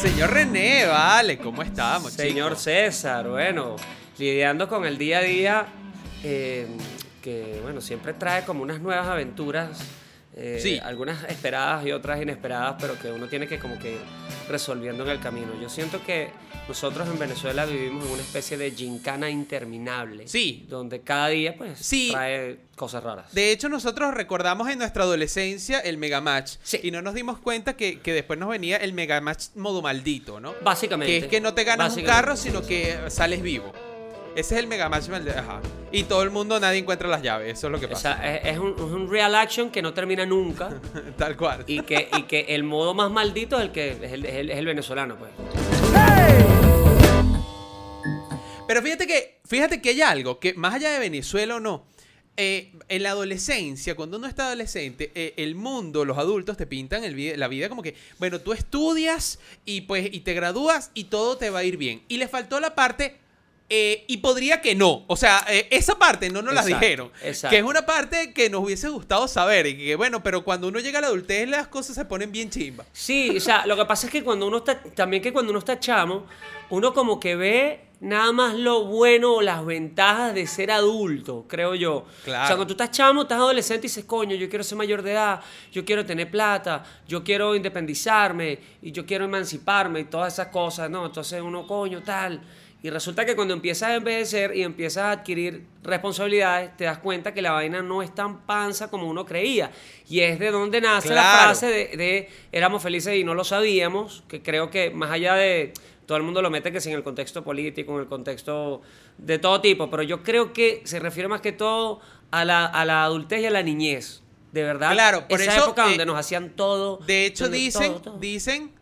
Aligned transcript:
Señor 0.00 0.30
René, 0.30 0.86
vale, 0.86 1.36
¿cómo 1.36 1.60
estamos, 1.60 2.14
Señor? 2.14 2.56
César, 2.56 3.28
bueno, 3.28 3.76
lidiando 4.16 4.66
con 4.66 4.86
el 4.86 4.96
día 4.96 5.18
a 5.18 5.20
día, 5.20 5.66
eh, 6.24 6.66
que 7.20 7.60
bueno, 7.62 7.82
siempre 7.82 8.14
trae 8.14 8.46
como 8.46 8.62
unas 8.62 8.80
nuevas 8.80 9.06
aventuras, 9.06 9.78
eh, 10.36 10.58
Sí. 10.62 10.78
algunas 10.82 11.24
esperadas 11.30 11.84
y 11.86 11.92
otras 11.92 12.20
inesperadas, 12.22 12.76
pero 12.80 12.98
que 12.98 13.10
uno 13.10 13.26
tiene 13.28 13.46
que 13.48 13.58
como 13.58 13.78
que 13.78 13.92
ir 13.92 13.98
resolviendo 14.48 15.04
en 15.04 15.10
el 15.10 15.20
camino. 15.20 15.48
Yo 15.60 15.68
siento 15.68 16.02
que 16.04 16.30
nosotros 16.68 17.08
en 17.08 17.18
Venezuela 17.18 17.66
vivimos 17.66 18.04
en 18.06 18.12
una 18.12 18.22
especie 18.22 18.56
de 18.56 18.70
gincana 18.70 19.28
interminable. 19.30 20.28
Sí. 20.28 20.66
Donde 20.68 21.00
cada 21.00 21.28
día 21.28 21.56
pues 21.56 21.78
Sí. 21.78 22.10
trae 22.12 22.58
cosas 22.76 23.02
raras. 23.02 23.32
De 23.34 23.50
hecho, 23.52 23.68
nosotros 23.68 24.14
recordamos 24.14 24.68
en 24.70 24.78
nuestra 24.78 25.02
adolescencia 25.02 25.80
el 25.80 25.98
Megamatch. 25.98 26.56
Sí. 26.62 26.80
Y 26.82 26.90
no 26.90 27.02
nos 27.02 27.14
dimos 27.14 27.38
cuenta 27.38 27.74
que, 27.76 28.00
que 28.00 28.12
después 28.12 28.38
nos 28.38 28.48
venía 28.48 28.76
el 28.78 28.92
Megamatch 28.92 29.56
modo 29.56 29.82
maldito, 29.82 30.40
¿no? 30.40 30.54
Básicamente. 30.62 31.12
Que 31.12 31.18
es 31.24 31.30
que 31.30 31.40
no 31.40 31.54
te 31.54 31.64
ganas 31.64 31.96
un 31.96 32.04
carro, 32.04 32.36
sino 32.36 32.62
que 32.62 32.96
sales 33.08 33.42
vivo. 33.42 33.72
Ese 34.40 34.54
es 34.54 34.60
el 34.60 34.66
Megamatch 34.66 35.08
maldito. 35.08 35.38
Ajá. 35.38 35.60
Y 35.92 36.04
todo 36.04 36.22
el 36.22 36.30
mundo, 36.30 36.58
nadie 36.60 36.78
encuentra 36.78 37.08
las 37.08 37.22
llaves. 37.22 37.52
Eso 37.58 37.66
es 37.66 37.72
lo 37.72 37.78
que 37.80 37.86
O 37.86 37.90
pasa. 37.90 38.16
sea, 38.16 38.36
es, 38.36 38.46
es 38.54 38.58
un, 38.58 38.72
es 38.74 38.80
un 38.80 39.10
real 39.10 39.34
action 39.34 39.70
que 39.70 39.82
no 39.82 39.92
termina 39.92 40.24
nunca. 40.24 40.70
Tal 41.18 41.36
cual. 41.36 41.64
y 41.66 41.82
que, 41.82 42.08
y 42.16 42.22
que 42.22 42.40
el 42.48 42.62
modo 42.64 42.94
más 42.94 43.10
maldito 43.10 43.56
es 43.58 43.62
el 43.64 43.72
que 43.72 43.90
es 43.90 44.12
el, 44.12 44.24
es 44.24 44.34
el- 44.34 44.50
es 44.50 44.58
el 44.58 44.66
venezolano, 44.66 45.16
pues. 45.16 45.30
Pero 48.66 48.82
fíjate 48.82 49.06
que, 49.06 49.40
fíjate 49.46 49.82
que 49.82 49.90
hay 49.90 50.00
algo 50.02 50.38
que 50.38 50.54
más 50.54 50.74
allá 50.74 50.90
de 50.92 51.00
Venezuela 51.00 51.56
o 51.56 51.60
no, 51.60 51.84
eh, 52.36 52.72
en 52.88 53.02
la 53.02 53.10
adolescencia, 53.10 53.96
cuando 53.96 54.16
uno 54.16 54.28
está 54.28 54.46
adolescente, 54.46 55.10
eh, 55.14 55.34
el 55.36 55.56
mundo, 55.56 56.04
los 56.04 56.16
adultos 56.16 56.56
te 56.56 56.66
pintan 56.66 57.02
el 57.04 57.38
la 57.38 57.48
vida 57.48 57.68
como 57.68 57.82
que, 57.82 57.96
bueno, 58.18 58.38
tú 58.40 58.52
estudias 58.52 59.40
y 59.64 59.82
pues 59.82 60.08
y 60.12 60.20
te 60.20 60.34
gradúas 60.34 60.92
y 60.94 61.04
todo 61.04 61.36
te 61.36 61.50
va 61.50 61.58
a 61.58 61.64
ir 61.64 61.76
bien. 61.76 62.02
Y 62.08 62.18
le 62.18 62.28
faltó 62.28 62.60
la 62.60 62.76
parte 62.76 63.16
eh, 63.72 64.04
y 64.08 64.16
podría 64.16 64.60
que 64.60 64.74
no. 64.74 65.04
O 65.06 65.16
sea, 65.16 65.44
eh, 65.48 65.68
esa 65.70 65.96
parte 65.96 66.28
no 66.28 66.42
nos 66.42 66.52
la 66.52 66.64
dijeron. 66.64 67.12
exacto. 67.22 67.54
Que 67.54 67.58
es 67.58 67.64
una 67.64 67.86
parte 67.86 68.32
que 68.32 68.50
nos 68.50 68.64
hubiese 68.64 68.88
gustado 68.88 69.28
saber. 69.28 69.66
Y 69.66 69.76
que 69.76 69.94
bueno, 69.94 70.24
pero 70.24 70.42
cuando 70.42 70.66
uno 70.66 70.80
llega 70.80 70.98
a 70.98 71.02
la 71.02 71.06
adultez 71.06 71.48
las 71.48 71.68
cosas 71.68 71.94
se 71.94 72.04
ponen 72.04 72.32
bien 72.32 72.50
chimba. 72.50 72.84
Sí, 72.92 73.36
o 73.36 73.40
sea, 73.40 73.64
lo 73.66 73.76
que 73.76 73.84
pasa 73.84 74.06
es 74.06 74.12
que 74.12 74.24
cuando 74.24 74.48
uno 74.48 74.58
está, 74.58 74.82
también 74.82 75.22
que 75.22 75.32
cuando 75.32 75.50
uno 75.50 75.60
está 75.60 75.78
chamo, 75.78 76.26
uno 76.70 76.92
como 76.92 77.20
que 77.20 77.36
ve 77.36 77.80
nada 78.00 78.32
más 78.32 78.54
lo 78.54 78.86
bueno 78.86 79.34
o 79.34 79.42
las 79.42 79.64
ventajas 79.64 80.34
de 80.34 80.46
ser 80.46 80.72
adulto, 80.72 81.44
creo 81.46 81.74
yo. 81.74 82.06
Claro. 82.24 82.44
O 82.44 82.46
sea, 82.46 82.56
cuando 82.56 82.66
tú 82.66 82.82
estás 82.82 82.90
chamo, 82.90 83.22
estás 83.22 83.38
adolescente 83.38 83.86
y 83.86 83.88
dices, 83.88 84.04
coño, 84.04 84.34
yo 84.34 84.48
quiero 84.48 84.64
ser 84.64 84.78
mayor 84.78 85.02
de 85.02 85.12
edad, 85.12 85.40
yo 85.70 85.84
quiero 85.84 86.04
tener 86.04 86.30
plata, 86.30 86.82
yo 87.06 87.22
quiero 87.22 87.54
independizarme 87.54 88.58
y 88.82 88.90
yo 88.90 89.06
quiero 89.06 89.26
emanciparme 89.26 90.00
y 90.00 90.04
todas 90.04 90.32
esas 90.32 90.48
cosas, 90.48 90.90
¿no? 90.90 91.06
Entonces 91.06 91.40
uno, 91.40 91.66
coño, 91.66 92.02
tal. 92.02 92.40
Y 92.82 92.88
resulta 92.88 93.26
que 93.26 93.36
cuando 93.36 93.52
empiezas 93.52 93.90
a 93.90 93.94
envejecer 93.96 94.56
y 94.56 94.62
empiezas 94.62 95.04
a 95.04 95.10
adquirir 95.12 95.66
responsabilidades, 95.82 96.74
te 96.78 96.84
das 96.84 96.98
cuenta 96.98 97.34
que 97.34 97.42
la 97.42 97.52
vaina 97.52 97.82
no 97.82 98.02
es 98.02 98.14
tan 98.14 98.46
panza 98.46 98.88
como 98.90 99.06
uno 99.08 99.26
creía. 99.26 99.70
Y 100.08 100.20
es 100.20 100.38
de 100.38 100.50
donde 100.50 100.80
nace 100.80 101.10
la 101.14 101.22
frase 101.22 101.66
de, 101.66 101.96
de 101.96 102.28
éramos 102.52 102.82
felices 102.82 103.16
y 103.16 103.24
no 103.24 103.34
lo 103.34 103.44
sabíamos, 103.44 104.24
que 104.28 104.40
creo 104.42 104.70
que 104.70 104.90
más 104.90 105.10
allá 105.10 105.34
de 105.34 105.74
todo 106.06 106.16
el 106.16 106.24
mundo 106.24 106.42
lo 106.42 106.50
mete 106.50 106.72
que 106.72 106.80
si 106.80 106.88
en 106.88 106.96
el 106.96 107.02
contexto 107.04 107.44
político, 107.44 107.92
en 107.94 108.00
el 108.00 108.06
contexto 108.06 108.82
de 109.18 109.38
todo 109.38 109.60
tipo, 109.60 109.90
pero 109.90 110.02
yo 110.02 110.22
creo 110.22 110.52
que 110.52 110.80
se 110.84 110.98
refiere 110.98 111.28
más 111.28 111.40
que 111.40 111.52
todo 111.52 112.00
a 112.30 112.44
la, 112.44 112.64
a 112.64 112.84
la 112.84 113.04
adultez 113.04 113.42
y 113.42 113.46
a 113.46 113.50
la 113.50 113.62
niñez. 113.62 114.22
De 114.52 114.64
verdad, 114.64 114.90
Claro, 114.92 115.28
por 115.28 115.40
esa 115.40 115.54
eso, 115.54 115.64
época 115.66 115.84
donde 115.84 116.02
eh, 116.02 116.06
nos 116.06 116.18
hacían 116.18 116.50
todo. 116.56 116.96
De 117.06 117.26
hecho, 117.26 117.48
dicen, 117.48 117.92
todo, 117.92 118.00
todo. 118.00 118.18
dicen, 118.18 118.72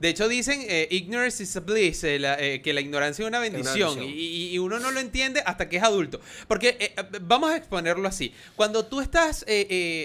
de 0.00 0.08
hecho 0.08 0.28
dicen, 0.28 0.64
eh, 0.66 0.88
ignorance 0.90 1.42
is 1.42 1.54
a 1.56 1.60
bliss, 1.60 2.02
eh, 2.04 2.18
la- 2.18 2.40
eh, 2.40 2.60
que 2.62 2.72
la 2.72 2.80
ignorancia 2.80 3.22
es 3.22 3.28
una 3.28 3.38
bendición. 3.38 3.90
Y, 4.08 4.48
y 4.48 4.58
uno 4.58 4.78
no 4.80 4.90
lo 4.90 4.98
entiende 4.98 5.42
hasta 5.46 5.68
que 5.68 5.76
es 5.76 5.82
adulto. 5.82 6.20
Porque 6.48 6.92
vamos 7.20 7.50
a 7.52 7.56
exponerlo 7.58 8.08
así. 8.08 8.32
Cuando 8.56 8.84
tú 8.86 9.00
estás 9.00 9.44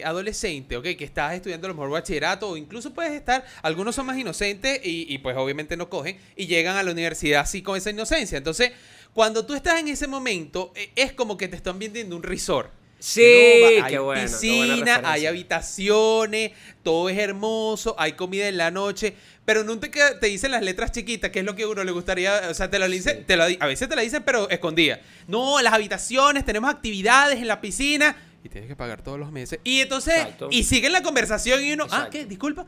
adolescente, 0.04 0.78
ok, 0.78 0.84
que 0.98 1.06
estás 1.06 1.34
estudiando 1.34 1.68
a 1.68 1.70
lo 1.70 1.74
mejor 1.76 1.90
bachillerato 1.92 2.50
o 2.50 2.58
incluso 2.58 2.94
puedes 2.94 3.14
estar, 3.14 3.46
algunos 3.62 3.96
son 3.96 4.06
más 4.06 4.18
inocentes 4.18 4.80
y, 4.84 5.06
y, 5.14 5.18
pues 5.20 5.36
obviamente 5.38 5.78
no 5.78 5.90
cogen 5.90 6.18
y 6.36 6.48
llegan 6.48 6.76
a 6.78 6.84
la 6.84 6.92
universidad 6.92 7.42
así 7.42 7.62
con 7.62 7.78
esa 7.78 7.90
inocencia. 7.90 8.38
Entonces, 8.38 8.72
cuando 9.14 9.46
tú 9.46 9.54
estás 9.54 9.80
en 9.80 9.88
ese 9.88 10.08
momento, 10.08 10.74
es 10.96 11.14
como 11.14 11.38
que 11.38 11.48
te 11.48 11.56
están 11.56 11.80
vendiendo 11.80 12.16
un 12.16 12.24
resort. 12.24 12.70
Sí, 12.98 13.22
hay 13.24 13.98
bueno, 13.98 14.22
piscina, 14.24 15.02
hay 15.04 15.26
habitaciones, 15.28 16.52
todo 16.82 17.10
es 17.10 17.18
hermoso, 17.18 17.96
hay 18.00 18.14
comida 18.14 18.48
en 18.48 18.58
la 18.58 18.72
noche, 18.72 19.16
pero 19.44 19.64
nunca 19.64 19.90
te, 19.92 20.00
te 20.20 20.28
dicen 20.28 20.52
las 20.52 20.64
letras 20.64 20.92
chiquitas, 20.92 21.30
que 21.30 21.40
es 21.40 21.46
lo 21.46 21.56
que 21.56 21.64
a 21.64 21.68
uno 21.68 21.84
le 21.84 21.92
gustaría, 21.92 22.42
o 22.50 22.54
sea, 22.54 22.70
te 22.70 22.80
lo 22.80 22.88
dicen, 22.88 23.24
te 23.26 23.38
lo 23.38 23.46
di- 23.46 23.58
a 23.60 23.68
veces 23.68 23.88
te 23.90 23.96
la 23.96 24.02
dicen, 24.02 24.24
pero 24.24 24.50
escondida. 24.50 25.00
No, 25.28 25.62
las 25.62 25.74
habitaciones, 25.74 26.46
tenemos 26.46 26.70
actividades 26.70 27.38
en 27.38 27.48
la 27.48 27.62
piscina 27.62 28.16
y 28.44 28.50
tienes 28.50 28.68
que 28.68 28.76
pagar 28.76 29.02
todos 29.04 29.20
los 29.20 29.32
meses. 29.32 29.60
Y 29.64 29.82
entonces, 29.82 30.16
Exacto. 30.16 30.48
y 30.50 30.64
siguen 30.64 30.92
la 30.92 31.04
conversación 31.04 31.64
y 31.64 31.74
uno, 31.74 31.86
ah. 31.92 32.08
¿qué? 32.12 32.26
Disculpa. 32.26 32.66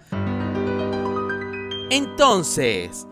Entonces, 1.90 3.08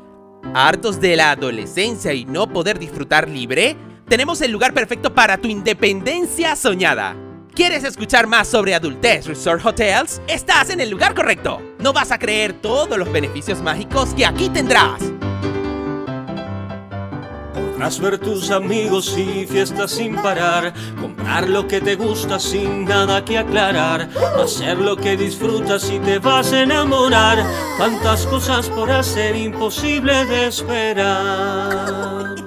hartos 0.53 0.99
de 0.99 1.15
la 1.15 1.31
adolescencia 1.31 2.13
y 2.13 2.25
no 2.25 2.51
poder 2.51 2.77
disfrutar 2.77 3.27
libre, 3.29 3.75
tenemos 4.07 4.41
el 4.41 4.51
lugar 4.51 4.73
perfecto 4.73 5.13
para 5.13 5.37
tu 5.37 5.47
independencia 5.47 6.55
soñada. 6.55 7.15
¿Quieres 7.53 7.83
escuchar 7.83 8.27
más 8.27 8.47
sobre 8.47 8.75
Adultez 8.75 9.27
Resort 9.27 9.65
Hotels? 9.65 10.21
Estás 10.27 10.69
en 10.69 10.81
el 10.81 10.89
lugar 10.89 11.15
correcto. 11.15 11.61
No 11.79 11.93
vas 11.93 12.11
a 12.11 12.19
creer 12.19 12.53
todos 12.53 12.97
los 12.97 13.11
beneficios 13.11 13.61
mágicos 13.61 14.13
que 14.13 14.25
aquí 14.25 14.49
tendrás. 14.49 15.01
Podrás 17.53 17.99
ver 17.99 18.17
tus 18.17 18.51
amigos 18.51 19.17
y 19.17 19.45
fiestas 19.45 19.91
sin 19.91 20.15
parar, 20.15 20.73
comprar 20.99 21.49
lo 21.49 21.67
que 21.67 21.79
te 21.81 21.95
gusta 21.95 22.39
sin 22.39 22.85
nada 22.85 23.23
que 23.23 23.37
aclarar, 23.37 24.09
hacer 24.41 24.77
lo 24.77 24.97
que 24.97 25.15
disfrutas 25.15 25.89
y 25.89 25.99
te 25.99 26.19
vas 26.19 26.51
a 26.51 26.63
enamorar, 26.63 27.45
tantas 27.77 28.25
cosas 28.27 28.69
por 28.69 28.91
hacer 28.91 29.35
imposible 29.35 30.25
de 30.25 30.47
esperar. 30.47 32.44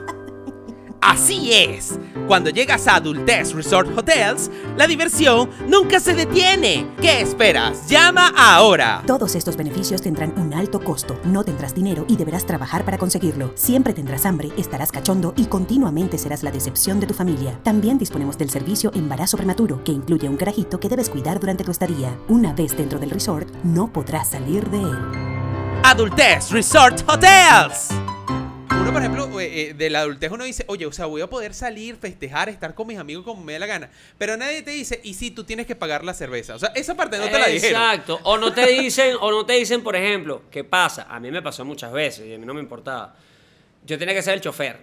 Así 1.01 1.53
es. 1.53 1.99
Cuando 2.27 2.51
llegas 2.51 2.87
a 2.87 2.97
Adultez 2.97 3.53
Resort 3.55 3.97
Hotels, 3.97 4.51
la 4.77 4.87
diversión 4.87 5.49
nunca 5.67 6.01
se 6.01 6.15
detiene. 6.15 6.87
¿Qué 7.01 7.21
esperas? 7.21 7.89
Llama 7.89 8.33
ahora. 8.37 9.03
Todos 9.07 9.35
estos 9.35 9.57
beneficios 9.57 10.03
tendrán 10.03 10.39
un 10.39 10.53
alto 10.53 10.81
costo, 10.81 11.19
no 11.25 11.45
tendrás 11.45 11.75
dinero 11.75 12.05
y 12.09 12.17
deberás 12.17 12.47
trabajar 12.47 12.85
para 12.85 12.99
conseguirlo. 12.99 13.53
Siempre 13.55 13.95
tendrás 13.95 14.27
hambre, 14.27 14.51
estarás 14.57 14.93
cachondo 14.93 15.33
y 15.37 15.47
continuamente 15.47 16.19
serás 16.19 16.43
la 16.43 16.51
decepción 16.51 17.01
de 17.01 17.07
tu 17.07 17.15
familia. 17.15 17.59
También 17.63 17.99
disponemos 17.99 18.37
del 18.37 18.51
servicio 18.51 18.91
embarazo 18.95 19.37
prematuro, 19.37 19.83
que 19.85 19.93
incluye 19.93 20.29
un 20.29 20.37
carajito 20.37 20.81
que 20.81 20.89
debes 20.89 21.09
cuidar 21.09 21.41
durante 21.41 21.65
tu 21.65 21.71
estadía. 21.71 22.17
Una 22.29 22.53
vez 22.53 22.77
dentro 22.77 22.99
del 22.99 23.11
resort, 23.11 23.49
no 23.65 23.93
podrás 23.93 24.31
salir 24.31 24.69
de 24.69 24.81
él. 24.83 24.99
Adultez 25.85 26.51
Resort 26.51 27.03
Hotels. 27.09 27.89
Uno, 28.81 28.93
por 28.93 29.01
ejemplo, 29.03 29.41
eh, 29.41 29.71
eh, 29.71 29.75
de 29.75 29.91
la 29.91 30.01
adultez 30.01 30.31
uno 30.31 30.45
dice, 30.45 30.65
oye, 30.69 30.87
o 30.87 30.93
sea, 30.93 31.07
voy 31.07 31.21
a 31.21 31.29
poder 31.29 31.53
salir, 31.53 31.97
festejar, 31.97 32.49
estar 32.49 32.75
con 32.75 32.87
mis 32.87 32.99
amigos 32.99 33.25
como 33.25 33.43
me 33.43 33.55
dé 33.55 33.59
la 33.59 33.67
gana. 33.67 33.91
Pero 34.19 34.37
nadie 34.37 34.63
te 34.63 34.71
dice, 34.71 35.01
y 35.03 35.15
si 35.15 35.31
tú 35.31 35.45
tienes 35.45 35.67
que 35.67 35.75
pagar 35.75 36.05
la 36.05 36.15
cerveza. 36.15 36.55
O 36.55 36.59
sea, 36.59 36.71
esa 36.75 36.95
parte 36.95 37.19
no 37.19 37.25
te 37.27 37.39
la 37.39 37.49
dijeron. 37.49 37.83
Exacto. 37.83 38.21
O 38.23 38.39
no 38.39 38.53
te 38.53 38.67
dicen, 38.69 39.17
o 39.21 39.31
no 39.31 39.45
te 39.45 39.55
dicen, 39.55 39.83
por 39.83 39.97
ejemplo, 39.97 40.43
¿qué 40.51 40.65
pasa? 40.65 41.07
A 41.11 41.19
mí 41.19 41.31
me 41.31 41.43
pasó 41.43 41.65
muchas 41.65 41.93
veces 41.93 42.27
y 42.27 42.35
a 42.35 42.39
mí 42.39 42.47
no 42.47 42.55
me 42.55 42.61
importaba. 42.61 43.17
Yo 43.85 43.99
tenía 43.99 44.15
que 44.15 44.23
ser 44.23 44.35
el 44.35 44.41
chofer. 44.41 44.79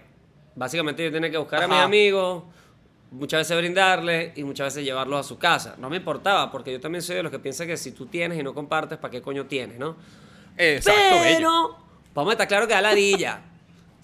Básicamente 0.54 1.04
yo 1.04 1.10
tenía 1.10 1.30
que 1.30 1.38
buscar 1.38 1.62
a 1.62 1.66
mis 1.66 1.76
Ajá. 1.76 1.84
amigos, 1.84 2.44
muchas 3.10 3.40
veces 3.40 3.56
brindarles 3.56 4.36
y 4.36 4.44
muchas 4.44 4.68
veces 4.68 4.84
llevarlos 4.84 5.20
a 5.20 5.22
su 5.22 5.38
casa. 5.38 5.74
No 5.78 5.88
me 5.88 5.96
importaba, 5.96 6.50
porque 6.50 6.72
yo 6.72 6.80
también 6.80 7.02
soy 7.02 7.16
de 7.16 7.22
los 7.22 7.32
que 7.32 7.38
piensa 7.38 7.66
que 7.66 7.76
si 7.76 7.92
tú 7.92 8.06
tienes 8.06 8.38
y 8.38 8.42
no 8.42 8.54
compartes, 8.54 8.98
¿para 8.98 9.10
qué 9.10 9.22
coño 9.22 9.46
tienes, 9.46 9.78
no? 9.78 9.96
Exacto, 10.56 11.20
bello. 11.22 11.36
Pero, 11.36 11.76
vamos 12.14 12.30
a 12.30 12.32
estar 12.32 12.48
claro 12.48 12.66
que 12.66 12.74
da 12.74 12.80
ladilla. 12.80 13.40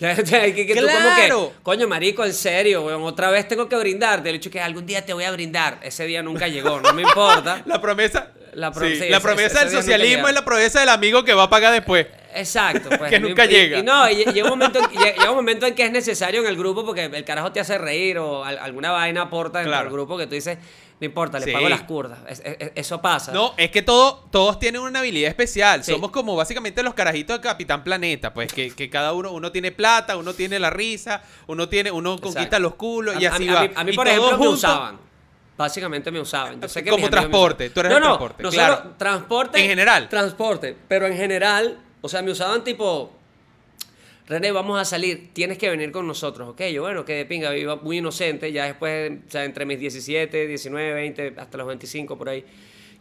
que, 0.17 0.55
que, 0.55 0.67
que 0.67 0.75
tú 0.75 0.87
como 0.87 0.93
Claro. 1.15 1.53
que, 1.57 1.63
coño, 1.63 1.89
marico, 1.89 2.25
en 2.25 2.35
serio, 2.35 2.83
weón, 2.85 3.03
otra 3.03 3.31
vez 3.31 3.47
tengo 3.49 3.69
que 3.69 3.77
brindarte. 3.77 4.29
El 4.31 4.37
hecho 4.37 4.51
que 4.51 4.61
algún 4.61 4.85
día 4.87 5.05
te 5.05 5.13
voy 5.13 5.25
a 5.25 5.31
brindar. 5.31 5.79
Ese 5.83 6.05
día 6.07 6.23
nunca 6.23 6.49
llegó, 6.49 6.81
no 6.81 6.93
me 6.93 7.03
importa. 7.03 7.63
La 7.67 7.81
promesa. 7.81 8.29
La 8.55 8.71
pro- 8.71 8.87
sí, 8.87 8.97
sí, 8.97 9.09
la 9.09 9.17
ese- 9.17 9.21
promesa 9.27 9.47
ese 9.63 9.65
del 9.71 9.71
socialismo 9.83 10.29
es 10.29 10.35
la 10.35 10.45
promesa 10.45 10.81
del 10.81 10.91
amigo 10.91 11.25
que 11.25 11.33
va 11.33 11.45
a 11.45 11.49
pagar 11.49 11.73
después. 11.73 12.07
Exacto, 12.35 12.91
pues. 12.99 13.09
Que 13.11 13.19
nunca 13.19 13.47
y- 13.47 13.49
llega. 13.49 13.79
Y, 13.79 13.83
no, 13.83 14.11
y 14.11 14.25
llega 14.27 14.45
un, 14.53 14.59
momento 14.59 14.79
en, 14.79 14.85
llega- 14.91 15.13
llega 15.15 15.31
un 15.31 15.37
momento 15.37 15.67
en 15.67 15.75
que 15.75 15.85
es 15.87 15.91
necesario 15.91 16.43
en 16.43 16.47
el 16.47 16.57
grupo 16.59 16.85
porque 16.85 17.05
el 17.07 17.25
carajo 17.25 17.51
te 17.51 17.61
hace 17.61 17.79
reír 17.79 18.19
o 18.19 18.45
al- 18.45 18.59
alguna 18.59 18.91
vaina 18.91 19.23
aporta 19.23 19.61
dentro 19.61 19.71
Claro. 19.73 19.85
del 19.85 19.93
grupo 19.95 20.19
que 20.19 20.27
tú 20.27 20.35
dices, 20.35 20.59
no 21.03 21.07
importa, 21.07 21.41
le 21.41 21.47
Sí. 21.47 21.53
pago 21.53 21.69
las 21.69 21.83
curdas. 21.83 22.21
Es- 22.29 22.41
es- 22.45 22.57
es- 22.61 22.73
eso 22.77 23.03
pasa. 23.03 23.33
No, 23.33 23.55
es 23.57 23.71
que 23.73 23.83
todo, 23.83 24.25
todos 24.31 24.61
tienen 24.61 24.81
una 24.83 25.01
habilidad 25.01 25.29
especial. 25.29 25.83
Sí. 25.83 25.91
Somos 25.91 26.13
como 26.13 26.37
básicamente 26.37 26.81
los 26.85 26.95
carajitos 26.95 27.37
de 27.39 27.43
Capitán 27.43 27.83
Planeta, 27.83 28.33
pues 28.33 28.53
que, 28.53 28.71
que 28.71 28.89
cada 28.89 29.13
uno, 29.13 29.33
uno 29.33 29.51
tiene 29.51 29.73
plata, 29.73 30.17
uno 30.17 30.33
tiene 30.33 30.61
la 30.61 30.71
risa, 30.71 31.23
uno 31.49 31.69
tiene, 31.69 31.91
uno 31.91 32.13
conquista 32.13 32.41
Exacto. 32.43 32.61
los 32.61 32.75
culos 32.77 33.17
y 33.21 33.27
A- 33.27 33.31
a 33.31 33.35
así 33.35 33.43
mí- 33.43 33.49
a 33.51 33.55
va. 33.55 33.61
mí, 33.63 33.71
a 33.75 33.85
mí, 33.85 33.93
Y 33.93 33.97
por 33.97 34.07
todos 34.07 34.17
ejemplo, 34.19 34.39
me 34.39 34.45
juntos- 34.47 34.59
usaban. 34.59 34.99
Básicamente 35.59 36.11
me 36.11 36.21
usaban. 36.21 36.61
Yo 36.61 36.69
sé 36.69 36.83
que 36.83 36.91
Como 36.91 36.99
mis 36.99 37.07
amigos 37.09 37.11
me 37.11 37.29
transporte, 37.29 37.65
usaban. 37.67 37.75
tú 37.75 37.81
eres 37.81 37.91
no, 37.91 37.97
el 37.97 38.03
no, 38.03 38.07
transporte, 38.09 38.43
no 38.45 38.51
claro. 38.51 38.95
transporte. 38.97 39.61
En 39.61 39.67
general. 39.69 40.09
Transporte. 40.09 40.77
Pero 40.89 41.07
en 41.07 41.17
general, 41.17 41.79
o 42.01 42.09
sea, 42.09 42.23
me 42.23 42.31
usaban 42.31 42.65
tipo 42.65 43.13
René, 44.29 44.53
vamos 44.53 44.81
a 44.81 44.85
salir, 44.85 45.31
tienes 45.33 45.59
que 45.59 45.69
venir 45.69 45.91
con 45.93 46.07
nosotros, 46.07 46.49
¿ok? 46.51 46.63
Yo, 46.73 46.83
bueno, 46.83 47.05
que 47.05 47.15
de 47.15 47.25
pinga, 47.27 47.55
iba 47.57 47.77
muy 47.77 47.99
inocente, 47.99 48.53
ya 48.53 48.65
después, 48.67 49.13
o 49.27 49.31
sea, 49.31 49.45
entre 49.45 49.67
mis 49.67 49.79
17, 49.81 50.47
19, 50.47 50.95
20, 50.95 51.35
hasta 51.37 51.59
los 51.59 51.67
25 51.67 52.17
por 52.17 52.29
ahí, 52.29 52.45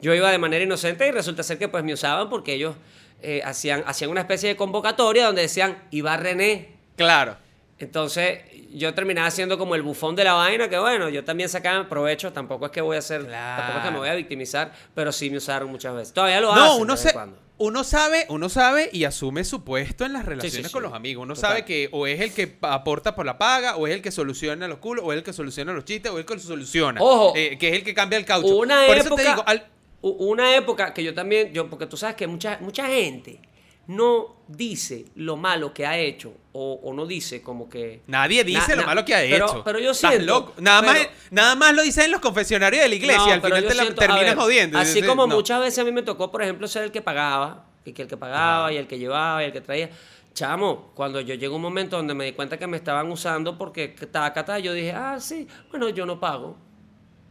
yo 0.01 0.13
iba 0.15 0.31
de 0.31 0.38
manera 0.39 0.63
inocente 0.63 1.07
y 1.07 1.12
resulta 1.12 1.44
ser 1.44 1.57
que 1.59 1.68
pues 1.68 1.83
me 1.83 1.94
usaban 1.94 2.27
porque 2.29 2.53
ellos 2.56 2.75
eh, 3.21 3.41
hacían, 3.45 3.83
hacían 3.85 4.09
una 4.09 4.21
especie 4.21 4.50
de 4.50 4.56
convocatoria 4.56 5.27
donde 5.27 5.44
decían, 5.44 5.77
iba 5.91 6.18
René. 6.18 6.69
Claro. 6.95 7.38
Entonces 7.77 8.39
yo 8.74 8.94
terminaba 8.94 9.29
siendo 9.31 9.57
como 9.57 9.75
el 9.75 9.81
bufón 9.83 10.15
de 10.15 10.24
la 10.24 10.33
vaina, 10.33 10.69
que 10.69 10.77
bueno, 10.79 11.09
yo 11.09 11.24
también 11.24 11.50
sacaba 11.50 11.88
provecho, 11.89 12.31
tampoco 12.33 12.65
es 12.65 12.71
que 12.71 12.81
voy 12.81 12.95
a 12.95 13.00
hacer, 13.00 13.25
tampoco 13.27 13.77
es 13.79 13.83
que 13.85 13.91
me 13.91 13.97
voy 13.97 14.09
a 14.09 14.15
victimizar, 14.15 14.71
pero 14.95 15.12
sí 15.12 15.29
me 15.29 15.38
usaron 15.38 15.69
muchas 15.69 15.94
veces. 15.95 16.13
Todavía 16.13 16.41
lo 16.41 16.53
No, 16.56 16.63
hacen 16.63 16.81
uno, 16.81 16.94
vez 16.94 17.01
en 17.03 17.07
se- 17.09 17.13
cuando. 17.13 17.39
Uno 17.62 17.84
sabe, 17.84 18.25
uno 18.30 18.50
sabe 18.50 18.90
y 18.92 19.04
asume 19.04 19.44
su 19.44 19.63
puesto 19.63 20.04
en 20.06 20.13
las 20.13 20.25
relaciones 20.25 20.68
sí. 20.68 20.74
con 20.74 20.81
los 20.84 20.94
amigos. 20.94 21.24
Uno 21.24 21.36
Total. 21.36 21.50
sabe 21.52 21.66
que 21.66 21.90
o 21.92 22.08
es 22.08 22.19
el 22.19 22.34
que 22.34 22.58
aporta 22.62 23.16
por 23.16 23.25
la 23.25 23.38
paga, 23.38 23.75
o 23.78 23.86
es 23.88 23.94
el 23.94 24.02
que 24.02 24.12
soluciona 24.12 24.68
los 24.68 24.80
culos, 24.80 25.06
o 25.06 25.13
es 25.13 25.18
el 25.19 25.24
que 25.24 25.31
soluciona 25.34 25.72
los 25.72 25.86
chistes, 25.86 26.12
o 26.12 26.16
es 26.19 26.25
el 26.25 26.25
que 26.25 26.40
soluciona. 26.40 27.00
Ojo. 27.02 27.34
Eh, 27.36 27.58
que 27.60 27.69
es 27.69 27.74
el 27.75 27.84
que 27.84 27.94
cambia 27.94 28.18
el 28.18 28.25
caucho. 28.25 28.56
Una 28.56 28.86
por 28.88 28.98
época, 28.98 29.06
eso 29.06 29.16
te 29.16 29.24
digo, 29.30 29.44
al- 29.46 29.68
una 30.02 30.56
época 30.56 30.94
que 30.94 31.04
yo 31.04 31.13
también, 31.13 31.54
yo, 31.54 31.69
porque 31.69 31.86
tú 31.86 31.96
sabes 31.98 32.16
que 32.16 32.25
mucha, 32.25 32.58
mucha 32.62 32.88
gente 32.88 33.40
no 33.88 34.36
dice 34.48 35.06
lo 35.16 35.38
malo 35.38 35.74
que 35.74 35.86
ha 35.86 35.98
hecho 35.98 36.33
o, 36.54 36.80
o 36.83 36.94
no 36.94 37.06
dice 37.06 37.42
como 37.42 37.69
que... 37.69 38.01
Nadie 38.07 38.44
dice 38.44 38.69
Na- 38.69 38.75
lo 38.75 38.81
na- 38.81 38.88
malo 38.88 39.06
que 39.06 39.16
ha 39.16 39.19
pero- 39.19 39.45
hecho. 39.48 39.63
pero 39.63 39.80
yo 39.80 39.94
siento, 39.94 40.25
loco. 40.25 40.54
Nada, 40.60 40.81
más, 40.81 40.98
nada 41.30 41.56
más 41.56 41.74
lo 41.74 41.81
dicen 41.81 42.06
en 42.06 42.12
los 42.12 42.22
confesionarios 42.22 42.83
de 42.83 42.89
la 42.89 42.95
iglesia. 42.95 43.18
No, 43.25 43.31
al 43.33 43.42
final 43.42 43.68
te 43.68 43.75
la 43.75 43.83
siento- 43.83 44.01
a 44.01 44.06
terminas 44.06 44.25
ver, 44.25 44.36
jodiendo. 44.36 44.78
Así 44.80 45.01
como 45.01 45.28
no. 45.28 45.36
muchas 45.36 45.60
veces 45.60 45.80
a 45.80 45.83
mí 45.83 45.92
me 45.92 46.04
tocó, 46.04 46.31
por 46.31 46.42
ejemplo, 46.44 46.68
ser 46.68 46.83
el 46.83 46.92
que 46.92 47.01
pagaba, 47.01 47.66
y 47.86 47.94
que 47.94 48.04
el 48.04 48.07
que 48.07 48.18
pagaba, 48.18 48.72
y 48.72 48.78
el 48.78 48.88
que 48.88 49.00
llevaba, 49.00 49.42
y 49.44 49.48
el 49.48 49.51
que 49.54 49.62
traía. 49.62 49.89
Chamo, 50.34 50.92
cuando 50.95 51.19
yo 51.19 51.34
llegué 51.34 51.48
a 51.48 51.51
un 51.51 51.62
momento 51.62 51.98
donde 51.98 52.13
me 52.13 52.24
di 52.25 52.31
cuenta 52.34 52.57
que 52.57 52.66
me 52.68 52.77
estaban 52.77 53.12
usando 53.12 53.57
porque 53.57 53.89
taca, 53.89 54.60
yo 54.60 54.72
dije, 54.74 54.94
ah, 54.94 55.19
sí, 55.19 55.48
bueno, 55.69 55.89
yo 55.89 56.06
no 56.06 56.19
pago. 56.19 56.57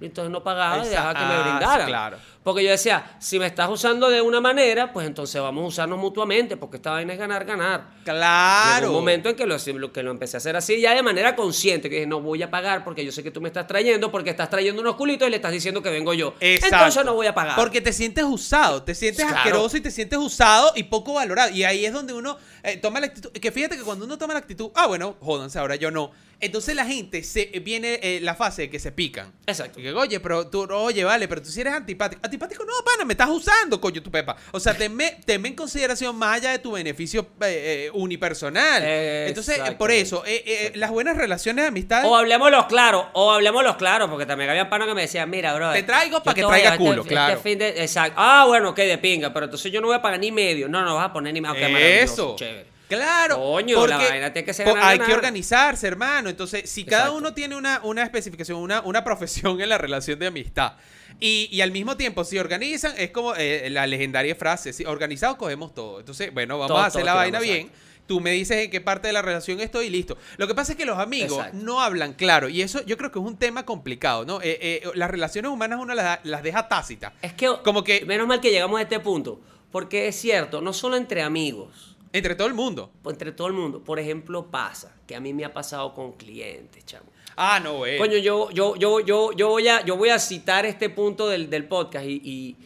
Entonces 0.01 0.31
no 0.31 0.43
pagaba 0.43 0.85
y 0.85 0.89
dejaba 0.89 1.13
que 1.15 1.21
me 1.21 1.35
ah, 1.35 1.43
brindaran. 1.43 1.87
claro. 1.87 2.19
Porque 2.43 2.65
yo 2.65 2.71
decía, 2.71 3.17
si 3.19 3.39
me 3.39 3.45
estás 3.47 3.69
usando 3.69 4.09
de 4.09 4.23
una 4.23 4.41
manera, 4.41 4.93
pues 4.95 5.07
entonces 5.07 5.41
vamos 5.43 5.63
a 5.63 5.67
usarnos 5.67 5.99
mutuamente, 5.99 6.57
porque 6.57 6.79
esta 6.79 6.93
vaina 6.93 7.13
es 7.13 7.19
ganar, 7.19 7.45
ganar. 7.45 7.89
Claro. 8.03 8.81
Llegó 8.87 8.93
un 8.93 8.99
momento 8.99 9.29
en 9.29 9.37
que 9.37 9.47
lo, 9.47 9.59
que 9.93 10.03
lo 10.03 10.11
empecé 10.11 10.37
a 10.37 10.39
hacer 10.39 10.57
así, 10.57 10.81
ya 10.81 10.95
de 10.95 11.03
manera 11.03 11.37
consciente, 11.37 11.91
que 11.91 11.97
dije, 11.97 12.07
no 12.07 12.21
voy 12.23 12.43
a 12.43 12.51
pagar 12.51 12.83
porque 12.83 13.05
yo 13.05 13.13
sé 13.13 13.23
que 13.23 13.31
tú 13.31 13.43
me 13.43 13.49
estás 13.49 13.67
trayendo, 13.67 14.11
porque 14.11 14.31
estás 14.31 14.49
trayendo 14.49 14.81
unos 14.81 14.97
culitos 14.97 15.29
y 15.29 15.31
le 15.31 15.37
estás 15.37 15.53
diciendo 15.53 15.83
que 15.83 15.91
vengo 15.91 16.15
yo. 16.15 16.35
Exacto. 16.41 16.77
Entonces 16.77 17.05
no 17.05 17.15
voy 17.15 17.27
a 17.27 17.35
pagar. 17.35 17.57
Porque 17.57 17.83
te 17.83 17.93
sientes 17.93 18.25
usado, 18.25 18.83
te 18.83 18.95
sientes 18.95 19.25
Claro. 19.25 19.39
asqueroso 19.39 19.77
y 19.77 19.81
te 19.83 19.91
sientes 19.91 20.19
usado 20.19 20.73
y 20.75 20.85
poco 20.85 21.15
valorado. 21.15 21.51
Y 21.51 21.65
ahí 21.65 21.85
es 21.85 21.93
donde 21.93 22.15
uno 22.15 22.39
eh, 22.63 22.79
toma 22.79 23.01
la 23.01 23.07
actitud. 23.07 23.31
Que 23.33 23.53
fíjate 23.53 23.77
que 23.77 23.83
cuando 23.83 24.07
uno 24.07 24.17
toma 24.17 24.33
la 24.33 24.41
actitud, 24.41 24.71
ah, 24.77 24.87
bueno, 24.87 25.17
jódanse, 25.21 25.59
ahora 25.59 25.77
yo 25.77 25.91
no. 25.91 26.11
Entonces 26.43 26.75
la 26.75 26.87
gente 26.87 27.23
se 27.23 27.47
viene 27.63 28.01
eh, 28.03 28.19
la 28.23 28.35
fase 28.35 28.63
de 28.63 28.71
que 28.71 28.79
se 28.79 28.93
pican. 28.93 29.31
Exacto. 29.47 29.79
Y 29.79 29.83
que, 29.83 29.93
oye, 29.93 30.21
pero 30.21 30.47
tú, 30.47 30.67
oye, 30.73 31.05
vale, 31.05 31.29
pero 31.29 31.43
tú 31.43 31.51
sí 31.51 31.61
eres 31.61 31.75
antipático. 31.75 32.19
Antipático 32.31 32.65
no, 32.65 32.73
pana, 32.85 33.05
me 33.05 33.15
estás 33.15 33.29
usando, 33.29 33.81
coño, 33.81 34.01
tu 34.03 34.11
pepa. 34.11 34.37
O 34.53 34.61
sea, 34.61 34.73
tenme, 34.75 35.19
tenme 35.25 35.49
en 35.49 35.57
consideración 35.57 36.15
más 36.17 36.37
allá 36.37 36.53
de 36.53 36.61
tu 36.61 36.73
beneficio 36.73 37.23
eh, 37.41 37.87
eh, 37.87 37.91
unipersonal. 37.93 38.83
Entonces, 38.85 39.59
eh, 39.59 39.73
por 39.73 39.91
eso, 39.91 40.25
eh, 40.25 40.43
eh, 40.47 40.73
las 40.77 40.91
buenas 40.91 41.17
relaciones 41.17 41.65
de 41.65 41.69
amistad. 41.69 42.05
O 42.07 42.17
hablemoslos 42.17 42.67
claro, 42.67 43.11
o 43.15 43.33
hablemoslos 43.33 43.77
claro, 43.77 44.09
porque 44.09 44.27
también 44.27 44.51
había 44.51 44.71
panos 44.71 44.87
que 44.87 44.95
me 44.95 45.03
decían, 45.03 45.29
mira, 45.29 45.55
bro. 45.55 45.73
Te 45.73 45.83
traigo 45.83 46.23
pa' 46.23 46.35
que 46.35 46.43
traiga 46.43 46.77
llevar 46.77 46.79
culo, 46.79 47.05
claro. 47.05 47.41
fin 47.41 47.59
de, 47.59 47.83
exacto. 47.83 48.15
Ah, 48.17 48.45
bueno, 48.47 48.71
ok, 48.71 48.77
de 48.77 48.99
pinga, 48.99 49.33
pero 49.33 49.47
entonces 49.47 49.73
yo 49.73 49.81
no 49.81 49.89
voy 49.89 49.97
a 49.97 50.03
pagar 50.03 50.21
ni 50.21 50.31
medio. 50.31 50.69
No, 50.69 50.83
no 50.83 50.95
vas 50.95 51.07
a 51.07 51.13
poner 51.13 51.35
ni 51.35 51.41
medio. 51.41 51.55
Ok, 51.55 51.73
maravilloso, 51.73 52.13
Eso. 52.13 52.37
Chévere. 52.37 52.67
Claro. 52.97 53.37
Coño, 53.37 53.87
la 53.87 53.97
vaina 53.99 54.33
tiene 54.33 54.45
que 54.47 54.53
ser 54.53 54.67
ganar, 54.67 54.85
Hay 54.85 54.99
que 54.99 55.13
organizarse, 55.15 55.87
hermano. 55.87 56.29
Entonces, 56.29 56.69
si 56.69 56.85
cada 56.85 57.03
Exacto. 57.05 57.19
uno 57.19 57.35
tiene 57.35 57.57
una, 57.57 57.81
una 57.85 58.03
especificación, 58.03 58.59
una, 58.59 58.81
una 58.83 59.03
profesión 59.05 59.61
en 59.61 59.69
la 59.69 59.79
relación 59.79 60.19
de 60.19 60.27
amistad, 60.27 60.75
y, 61.19 61.49
y 61.53 61.61
al 61.61 61.71
mismo 61.71 61.97
tiempo, 61.97 62.25
si 62.25 62.39
organizan, 62.39 62.95
es 62.97 63.11
como 63.11 63.35
eh, 63.37 63.69
la 63.71 63.87
legendaria 63.87 64.35
frase, 64.35 64.73
si 64.73 64.85
organizados 64.85 65.37
cogemos 65.37 65.75
todo. 65.75 66.01
Entonces, 66.01 66.33
bueno, 66.33 66.55
vamos 66.59 66.69
Todo, 66.69 66.79
a 66.79 66.87
hacer 66.87 67.05
la 67.05 67.15
vaina 67.15 67.39
bien. 67.41 67.71
Tú 68.07 68.21
me 68.21 68.33
dices 68.33 68.57
en 68.65 68.71
qué 68.71 68.81
parte 68.81 69.07
de 69.07 69.13
la 69.13 69.23
relación 69.23 69.61
estoy 69.61 69.87
y 69.87 69.91
listo. 69.91 70.19
Lo 70.37 70.49
que 70.49 70.55
pasa 70.55 70.73
es 70.73 70.79
que 70.79 70.85
los 70.85 70.99
amigos 70.99 71.39
Exacto. 71.39 71.59
no 71.63 71.81
hablan 71.81 72.13
claro. 72.15 72.49
Y 72.49 72.61
eso 72.61 72.85
yo 72.85 72.97
creo 72.97 73.13
que 73.13 73.21
es 73.21 73.25
un 73.25 73.37
tema 73.37 73.65
complicado, 73.65 74.25
¿no? 74.25 74.41
Eh, 74.43 74.59
eh, 74.61 74.83
las 74.95 75.09
relaciones 75.11 75.49
humanas 75.53 75.79
uno 75.81 75.95
las, 75.95 76.19
las 76.25 76.43
deja 76.43 76.67
tácitas. 76.67 77.13
Es 77.23 77.35
que, 77.35 77.49
Como 77.63 77.85
que- 77.85 78.05
menos 78.07 78.27
mal 78.27 78.41
que 78.41 78.51
llegamos 78.51 78.81
a 78.81 78.83
este 78.83 78.99
punto, 78.99 79.41
porque 79.71 80.09
es 80.09 80.17
cierto, 80.17 80.61
no 80.61 80.73
solo 80.73 80.97
entre 80.97 81.23
amigos, 81.23 81.90
Entre 82.13 82.35
todo 82.35 82.49
el 82.49 82.55
mundo. 82.55 82.91
entre 83.07 83.33
todo 83.33 83.47
el 83.47 83.53
mundo. 83.53 83.83
Por 83.85 83.99
ejemplo, 83.99 84.47
pasa, 84.51 84.95
que 85.07 85.15
a 85.15 85.21
mí 85.21 85.33
me 85.33 85.45
ha 85.45 85.53
pasado 85.53 85.95
con 85.95 86.13
clientes, 86.13 86.85
chamo. 86.85 87.07
Ah, 87.37 87.61
no, 87.63 87.79
güey. 87.79 87.99
Coño, 87.99 88.19
yo, 88.19 88.51
yo, 88.51 88.75
yo, 88.77 89.01
yo, 89.01 89.33
yo, 89.33 89.49
voy 89.49 89.69
a, 89.69 89.85
yo 89.85 89.97
voy 89.97 90.09
a 90.11 90.19
citar 90.19 90.67
este 90.67 90.91
punto 90.91 91.29
del, 91.29 91.49
del 91.49 91.67
podcast 91.67 92.05
y, 92.07 92.21
y- 92.25 92.57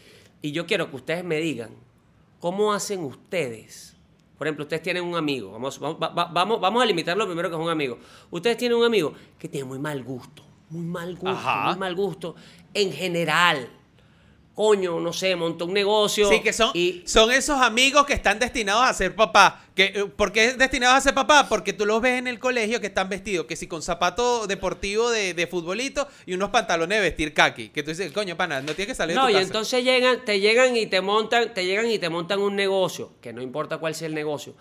y 0.43 0.53
yo 0.53 0.67
quiero 0.67 0.91
que 0.91 0.97
ustedes 0.97 1.25
me 1.25 1.37
digan 1.37 1.71
cómo 2.41 2.73
hacen 2.75 3.01
ustedes. 3.05 3.97
Por 4.37 4.47
ejemplo, 4.47 4.65
ustedes 4.65 4.83
tienen 4.83 5.05
un 5.05 5.15
amigo. 5.17 5.53
Vamos, 5.53 5.79
vamos, 5.79 5.99
va- 6.03 6.09
va- 6.09 6.25
vamos, 6.27 6.61
vamos 6.61 6.83
a 6.83 6.87
limitarlo 6.87 7.25
primero 7.27 7.49
que 7.49 7.57
es 7.57 7.63
un 7.63 7.71
amigo. 7.71 7.99
Ustedes 8.31 8.57
tienen 8.57 8.77
un 8.77 8.85
amigo 8.85 9.15
que 9.39 9.49
tiene 9.49 9.65
muy 9.67 9.79
mal 9.79 10.03
gusto. 10.03 10.43
Muy 10.71 10.85
mal 10.85 11.13
gusto. 11.15 11.29
Ajá. 11.29 11.71
Muy 11.71 11.79
mal 11.79 11.95
gusto. 11.95 12.35
En 12.75 12.93
general. 12.93 13.69
Coño, 14.55 15.01
no 15.01 15.13
sé, 15.13 15.35
montó 15.35 15.65
un 15.67 15.73
negocio. 15.73 16.29
Sí, 16.29 16.41
que 16.41 16.53
son, 16.53 16.71
Y, 16.75 17.03
son 17.07 17.33
esos 17.33 17.61
amigos 17.61 18.07
que 18.07 18.13
están 18.13 18.39
destinados 18.39 18.85
a 18.89 18.95
ser 18.95 19.17
papá. 19.17 19.65
Que, 19.75 19.87
eh, 19.87 20.05
¿Por 20.07 20.31
qué 20.31 20.53
destinados 20.53 20.97
a 20.97 21.01
ser 21.01 21.13
papá? 21.13 21.49
Porque 21.49 21.73
tú 21.73 21.85
los 21.85 22.01
ves 22.01 22.21
en 22.21 22.29
el 22.29 22.39
colegio 22.39 22.81
que 22.81 22.87
están 22.87 23.09
vestidos, 23.09 23.47
que 23.47 23.57
si 23.57 23.67
con 23.67 23.83
zapato 23.83 24.47
deportivo 24.47 25.11
de, 25.11 25.35
de 25.35 25.47
futbolito 25.49 26.07
y 26.25 26.35
unos 26.35 26.51
pantalones 26.51 26.99
de 26.99 27.03
vestir 27.03 27.35
kaki. 27.35 27.71
Que 27.71 27.83
tú 27.83 27.91
dices, 27.91 28.13
coño, 28.13 28.37
pana, 28.37 28.61
no 28.61 28.75
tiene 28.75 28.87
que 28.87 28.95
salir 28.95 29.17
de 29.17 29.21
No, 29.21 29.27
tu 29.27 29.31
y 29.31 29.35
casa. 29.35 29.47
entonces 29.47 29.83
llegan, 29.83 30.25
te 30.25 30.39
llegan 30.39 30.77
y 30.77 30.87
te 30.87 31.01
montan, 31.01 31.53
te 31.53 31.67
llegan 31.67 31.91
y 31.91 31.99
te 31.99 32.09
montan 32.09 32.39
un 32.39 32.55
negocio, 32.55 33.11
que 33.21 33.33
no 33.33 33.43
importa 33.43 33.79
cuál 33.79 33.97
sea 33.97 34.07
el 34.07 34.15
negocio. 34.15 34.55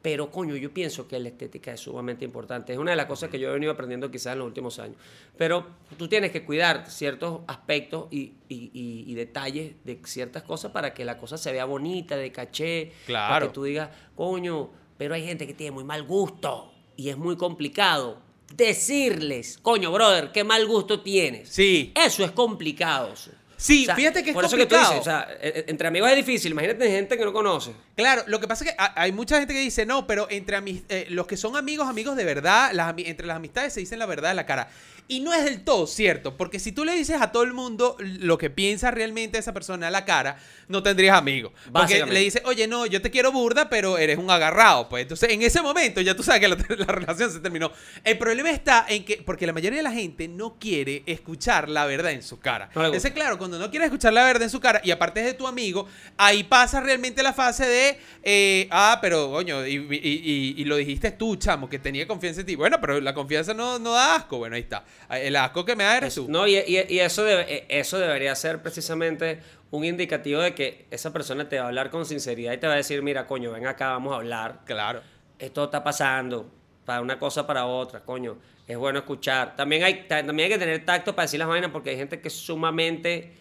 Pero 0.00 0.30
coño, 0.30 0.54
yo 0.56 0.72
pienso 0.72 1.08
que 1.08 1.18
la 1.18 1.28
estética 1.28 1.72
es 1.72 1.80
sumamente 1.80 2.24
importante. 2.24 2.72
Es 2.72 2.78
una 2.78 2.92
de 2.92 2.96
las 2.96 3.06
cosas 3.06 3.30
que 3.30 3.38
yo 3.38 3.48
he 3.48 3.52
venido 3.52 3.72
aprendiendo 3.72 4.10
quizás 4.10 4.34
en 4.34 4.38
los 4.38 4.46
últimos 4.46 4.78
años. 4.78 4.96
Pero 5.36 5.66
tú 5.96 6.06
tienes 6.08 6.30
que 6.30 6.44
cuidar 6.44 6.88
ciertos 6.88 7.40
aspectos 7.48 8.06
y, 8.12 8.34
y- 8.48 8.70
y- 8.72 9.04
y 9.08 9.14
detalles 9.14 9.72
de 9.84 10.00
ciertas 10.04 10.44
cosas 10.44 10.70
para 10.70 10.94
que 10.94 11.04
la 11.04 11.18
cosa 11.18 11.36
se 11.36 11.50
vea 11.52 11.64
bonita, 11.64 12.16
de 12.16 12.30
caché. 12.30 12.92
Para 13.06 13.06
Claro. 13.06 13.46
que 13.48 13.52
tú 13.52 13.64
digas, 13.64 13.90
coño, 14.14 14.70
pero 14.96 15.14
hay 15.14 15.24
gente 15.26 15.46
que 15.46 15.54
tiene 15.54 15.72
muy 15.72 15.84
mal 15.84 16.04
gusto 16.04 16.72
y 16.96 17.08
es 17.08 17.16
muy 17.16 17.36
complicado 17.36 18.20
decirles, 18.54 19.58
coño, 19.60 19.90
brother, 19.92 20.30
qué 20.32 20.44
mal 20.44 20.66
gusto 20.66 21.00
tienes. 21.00 21.48
Sí. 21.48 21.92
Eso 21.96 22.24
es 22.24 22.30
complicado. 22.30 23.12
Sí, 23.60 23.86
fíjate 23.94 24.22
que 24.22 24.30
es 24.30 24.34
por 24.34 24.44
eso 24.44 24.56
complicado. 24.56 24.82
que 24.84 24.88
tú 24.88 24.98
dices, 25.00 25.00
o 25.00 25.04
sea, 25.04 25.28
e- 25.42 25.48
e- 25.48 25.64
entre 25.70 25.88
amigos 25.88 26.08
es 26.10 26.16
difícil. 26.16 26.52
Imagínate 26.52 26.88
gente 26.90 27.18
que 27.18 27.24
no 27.24 27.32
conoce. 27.32 27.72
Claro, 27.96 28.22
lo 28.28 28.38
que 28.38 28.46
pasa 28.46 28.64
es 28.64 28.70
que 28.70 28.76
ha- 28.78 28.92
hay 29.02 29.10
mucha 29.10 29.36
gente 29.38 29.52
que 29.52 29.60
dice, 29.60 29.84
no, 29.84 30.06
pero 30.06 30.28
entre 30.30 30.56
eh, 30.88 31.06
los 31.10 31.26
que 31.26 31.36
son 31.36 31.56
amigos, 31.56 31.88
amigos 31.88 32.16
de 32.16 32.24
verdad, 32.24 32.70
las 32.72 32.94
entre 32.96 33.26
las 33.26 33.36
amistades 33.36 33.72
se 33.72 33.80
dicen 33.80 33.98
la 33.98 34.06
verdad 34.06 34.28
de 34.30 34.36
la 34.36 34.46
cara. 34.46 34.68
Y 35.10 35.20
no 35.20 35.32
es 35.32 35.42
del 35.42 35.64
todo 35.64 35.86
cierto, 35.86 36.36
porque 36.36 36.58
si 36.58 36.70
tú 36.70 36.84
le 36.84 36.92
dices 36.94 37.18
a 37.22 37.32
todo 37.32 37.42
el 37.42 37.54
mundo 37.54 37.96
lo 37.98 38.36
que 38.36 38.50
piensa 38.50 38.90
realmente 38.90 39.38
esa 39.38 39.54
persona 39.54 39.88
a 39.88 39.90
la 39.90 40.04
cara, 40.04 40.36
no 40.68 40.82
tendrías 40.82 41.16
amigos. 41.16 41.52
Porque 41.72 41.94
le 42.12 42.20
dices, 42.20 42.42
oye, 42.44 42.66
no, 42.68 42.84
yo 42.84 43.00
te 43.00 43.10
quiero 43.10 43.32
burda, 43.32 43.70
pero 43.70 43.96
eres 43.96 44.18
un 44.18 44.30
agarrado. 44.30 44.90
Pues 44.90 45.02
entonces 45.04 45.30
en 45.30 45.40
ese 45.40 45.62
momento 45.62 46.02
ya 46.02 46.14
tú 46.14 46.22
sabes 46.22 46.42
que 46.42 46.48
la, 46.48 46.56
la 46.76 46.92
relación 46.92 47.32
se 47.32 47.40
terminó. 47.40 47.72
El 48.04 48.18
problema 48.18 48.50
está 48.50 48.84
en 48.86 49.02
que, 49.06 49.22
porque 49.24 49.46
la 49.46 49.54
mayoría 49.54 49.78
de 49.78 49.82
la 49.82 49.92
gente 49.92 50.28
no 50.28 50.58
quiere 50.58 51.04
escuchar 51.06 51.70
la 51.70 51.86
verdad 51.86 52.12
en 52.12 52.22
su 52.22 52.38
cara. 52.38 52.68
No. 52.74 52.92
Ese 52.92 53.10
claro, 53.14 53.38
cuando 53.38 53.58
no 53.58 53.70
quieres 53.70 53.86
escuchar 53.86 54.12
la 54.12 54.24
verdad 54.26 54.42
en 54.42 54.50
su 54.50 54.60
cara 54.60 54.82
y 54.84 54.90
aparte 54.90 55.20
es 55.20 55.26
de 55.26 55.32
tu 55.34 55.46
amigo, 55.46 55.88
ahí 56.18 56.44
pasa 56.44 56.80
realmente 56.82 57.22
la 57.22 57.32
fase 57.32 57.64
de, 57.66 57.98
eh, 58.24 58.68
ah, 58.70 58.98
pero 59.00 59.30
coño, 59.30 59.66
y, 59.66 59.76
y- 59.76 59.86
y- 59.90 60.54
y 60.60 60.64
lo 60.66 60.76
dijiste 60.76 61.12
tú, 61.12 61.36
chamo, 61.36 61.66
que 61.66 61.78
tenía 61.78 62.06
confianza 62.06 62.40
en 62.40 62.46
ti. 62.46 62.56
Bueno, 62.56 62.78
pero 62.78 63.00
la 63.00 63.14
confianza 63.14 63.54
no, 63.54 63.78
no 63.78 63.92
da 63.92 64.16
asco. 64.16 64.36
Bueno, 64.36 64.54
ahí 64.56 64.60
está. 64.62 64.84
El 65.10 65.36
asco 65.36 65.64
que 65.64 65.74
me 65.76 65.84
da 65.84 65.96
eres 65.98 66.14
tú. 66.14 66.26
No, 66.28 66.46
y, 66.46 66.56
y- 66.58 66.86
y 66.88 66.98
eso, 67.00 67.24
debe- 67.24 67.46
eh, 67.48 67.66
eso 67.68 67.98
debería 67.98 68.34
ser 68.34 68.62
precisamente 68.62 69.40
un 69.70 69.84
indicativo 69.84 70.40
de 70.40 70.54
que 70.54 70.86
esa 70.90 71.12
persona 71.12 71.48
te 71.48 71.58
va 71.58 71.64
a 71.64 71.68
hablar 71.68 71.90
con 71.90 72.04
sinceridad 72.06 72.52
y 72.52 72.58
te 72.58 72.66
va 72.66 72.74
a 72.74 72.76
decir, 72.76 73.02
mira, 73.02 73.26
coño, 73.26 73.50
ven 73.52 73.66
acá, 73.66 73.88
vamos 73.90 74.12
a 74.12 74.16
hablar. 74.16 74.60
Claro. 74.64 75.00
Esto 75.38 75.64
está 75.64 75.82
pasando 75.84 76.50
para 76.84 77.00
una 77.00 77.18
cosa 77.18 77.46
para 77.46 77.66
otra, 77.66 78.00
coño. 78.00 78.38
Es 78.66 78.76
bueno 78.76 78.98
escuchar. 78.98 79.56
También 79.56 79.82
hay, 79.84 80.06
ta- 80.08 80.24
también 80.24 80.46
hay 80.46 80.58
que 80.58 80.58
tener 80.58 80.84
tacto 80.84 81.14
para 81.14 81.24
decir 81.24 81.38
las 81.38 81.48
vainas 81.48 81.70
porque 81.70 81.90
hay 81.90 81.96
gente 81.96 82.20
que 82.20 82.28
es 82.28 82.34
sumamente 82.34 83.32